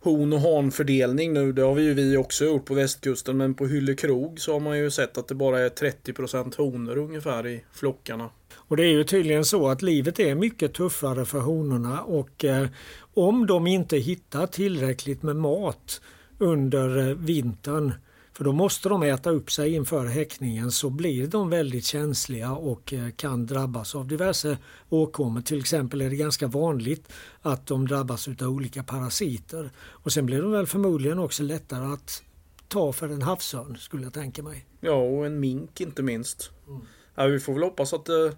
hon 0.00 0.32
och 0.32 0.40
hanfördelning 0.40 1.32
nu. 1.32 1.52
Det 1.52 1.62
har 1.62 1.74
vi 1.74 1.82
ju 1.82 1.94
vi 1.94 2.16
också 2.16 2.44
gjort 2.44 2.64
på 2.64 2.74
västkusten. 2.74 3.36
Men 3.36 3.54
på 3.54 3.66
Hyllekrog 3.66 4.40
så 4.40 4.52
har 4.52 4.60
man 4.60 4.78
ju 4.78 4.90
sett 4.90 5.18
att 5.18 5.28
det 5.28 5.34
bara 5.34 5.60
är 5.60 5.68
30% 5.68 6.56
honor 6.56 6.98
ungefär 6.98 7.46
i 7.46 7.64
flockarna. 7.72 8.30
Och 8.54 8.76
det 8.76 8.82
är 8.82 8.92
ju 8.92 9.04
tydligen 9.04 9.44
så 9.44 9.68
att 9.68 9.82
livet 9.82 10.20
är 10.20 10.34
mycket 10.34 10.74
tuffare 10.74 11.24
för 11.24 11.40
honorna 11.40 12.02
och 12.02 12.44
eh, 12.44 12.66
om 13.14 13.46
de 13.46 13.66
inte 13.66 13.96
hittar 13.96 14.46
tillräckligt 14.46 15.22
med 15.22 15.36
mat 15.36 16.00
under 16.38 17.08
eh, 17.08 17.16
vintern 17.16 17.92
för 18.40 18.44
då 18.44 18.52
måste 18.52 18.88
de 18.88 19.02
äta 19.02 19.30
upp 19.30 19.52
sig 19.52 19.74
inför 19.74 20.06
häckningen 20.06 20.70
så 20.70 20.90
blir 20.90 21.26
de 21.26 21.50
väldigt 21.50 21.84
känsliga 21.84 22.52
och 22.52 22.92
eh, 22.92 23.10
kan 23.10 23.46
drabbas 23.46 23.94
av 23.94 24.08
diverse 24.08 24.58
åkommor. 24.88 25.40
Till 25.40 25.58
exempel 25.58 26.00
är 26.00 26.10
det 26.10 26.16
ganska 26.16 26.46
vanligt 26.46 27.12
att 27.42 27.66
de 27.66 27.88
drabbas 27.88 28.28
av 28.28 28.48
olika 28.48 28.82
parasiter. 28.82 29.70
Och 29.78 30.12
sen 30.12 30.26
blir 30.26 30.42
de 30.42 30.52
väl 30.52 30.66
förmodligen 30.66 31.18
också 31.18 31.42
lättare 31.42 31.92
att 31.92 32.22
ta 32.68 32.92
för 32.92 33.08
en 33.08 33.22
havsörn 33.22 33.76
skulle 33.76 34.02
jag 34.02 34.14
tänka 34.14 34.42
mig. 34.42 34.66
Ja, 34.80 34.94
och 34.94 35.26
en 35.26 35.40
mink 35.40 35.80
inte 35.80 36.02
minst. 36.02 36.50
Mm. 36.68 36.80
Ja, 37.14 37.26
vi 37.26 37.40
får 37.40 37.52
väl 37.52 37.62
hoppas 37.62 37.92
att 37.92 38.04
det 38.04 38.36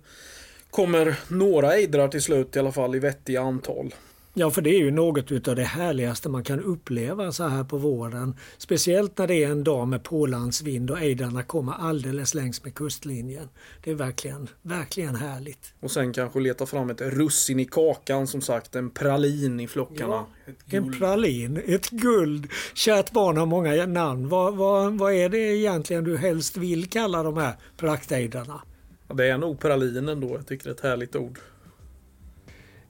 kommer 0.71 1.19
några 1.29 1.75
ejdrar 1.75 2.09
till 2.09 2.23
slut 2.23 2.57
i 2.57 2.59
alla 2.59 2.73
fall 2.73 2.95
i 2.95 2.99
vettiga 2.99 3.43
antal. 3.43 3.95
Ja, 4.35 4.51
för 4.51 4.63
det 4.63 4.71
är 4.71 4.79
ju 4.79 4.91
något 4.91 5.49
av 5.49 5.57
det 5.57 5.65
härligaste 5.65 6.29
man 6.29 6.45
kan 6.45 6.61
uppleva 6.61 7.33
så 7.33 7.49
här 7.49 7.65
på 7.65 7.79
våren. 7.79 8.37
Speciellt 8.59 9.19
när 9.19 9.27
det 9.27 9.45
är 9.45 9.51
en 9.51 9.65
dag 9.65 9.89
med 9.89 10.03
pålandsvind 10.03 10.91
och 10.91 11.01
ejdarna 11.01 11.43
kommer 11.43 11.73
alldeles 11.73 12.35
längs 12.35 12.65
med 12.65 12.75
kustlinjen. 12.75 13.49
Det 13.85 13.91
är 13.91 13.95
verkligen, 13.95 14.49
verkligen 14.63 15.15
härligt. 15.15 15.75
Och 15.81 15.91
sen 15.91 16.13
kanske 16.13 16.41
leta 16.41 16.67
fram 16.67 16.91
ett 16.91 17.01
russin 17.01 17.61
i 17.61 17.65
kakan 17.65 18.27
som 18.27 18.41
sagt, 18.41 18.77
en 18.77 18.91
pralin 18.91 19.61
i 19.61 19.69
flockarna. 19.69 20.25
Ja, 20.47 20.53
en 20.71 20.93
pralin, 20.99 21.63
ett 21.67 21.91
guld. 21.91 22.49
Kärt 22.75 23.13
barn 23.13 23.37
har 23.37 23.47
många 23.47 23.87
namn. 23.87 24.29
Vad, 24.29 24.57
vad, 24.57 24.99
vad 24.99 25.13
är 25.13 25.29
det 25.29 25.39
egentligen 25.39 26.05
du 26.05 26.17
helst 26.17 26.57
vill 26.57 26.91
kalla 26.91 27.23
de 27.23 27.37
här 27.37 27.53
praktejdarna? 27.77 28.63
Ja, 29.09 29.15
det 29.15 29.27
är 29.27 29.39
nog 29.39 29.61
pralinen 29.61 30.21
då. 30.21 30.29
Jag 30.29 30.47
tycker 30.47 30.65
det 30.65 30.71
är 30.71 30.75
ett 30.75 30.81
härligt 30.81 31.17
ord. 31.17 31.39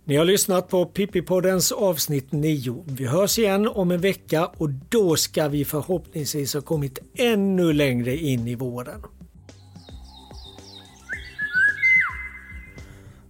Ni 0.05 0.17
har 0.17 0.25
lyssnat 0.25 0.69
på 0.69 0.87
Pippipoddens 0.87 1.73
avsnitt 1.73 2.33
9. 2.33 2.85
Vi 2.87 3.07
hörs 3.07 3.38
igen 3.38 3.69
om 3.69 3.91
en 3.91 4.01
vecka 4.01 4.47
och 4.57 4.71
då 4.71 5.17
ska 5.17 5.49
vi 5.49 5.65
förhoppningsvis 5.65 6.55
ha 6.55 6.61
kommit 6.61 6.99
ännu 7.15 7.73
längre 7.73 8.17
in 8.17 8.49
i 8.49 8.55
våren. 8.55 9.03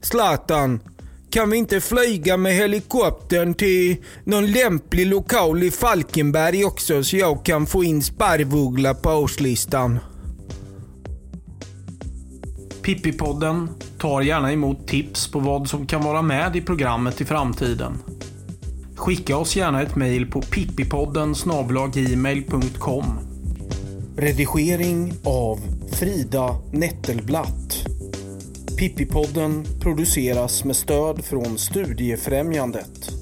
Zlatan, 0.00 0.80
kan 1.30 1.50
vi 1.50 1.56
inte 1.56 1.80
flyga 1.80 2.36
med 2.36 2.54
helikoptern 2.54 3.54
till 3.54 3.96
någon 4.24 4.52
lämplig 4.52 5.06
lokal 5.06 5.62
i 5.62 5.70
Falkenberg 5.70 6.64
också 6.64 7.04
så 7.04 7.16
jag 7.16 7.44
kan 7.44 7.66
få 7.66 7.84
in 7.84 8.02
sparvuggla 8.02 8.94
på 8.94 9.10
årslistan? 9.10 9.98
Pippipodden 12.82 13.68
tar 13.98 14.22
gärna 14.22 14.52
emot 14.52 14.86
tips 14.86 15.30
på 15.30 15.38
vad 15.38 15.68
som 15.68 15.86
kan 15.86 16.04
vara 16.04 16.22
med 16.22 16.56
i 16.56 16.60
programmet 16.60 17.20
i 17.20 17.24
framtiden. 17.24 17.92
Skicka 18.96 19.36
oss 19.36 19.56
gärna 19.56 19.82
ett 19.82 19.96
mejl 19.96 20.26
på 20.26 20.42
pippipodden 20.42 21.34
gmail.com. 21.92 23.04
Redigering 24.16 25.12
av 25.24 25.58
Frida 25.92 26.56
Nettelblatt. 26.72 27.86
Pippipodden 28.78 29.64
produceras 29.80 30.64
med 30.64 30.76
stöd 30.76 31.24
från 31.24 31.58
Studiefrämjandet. 31.58 33.21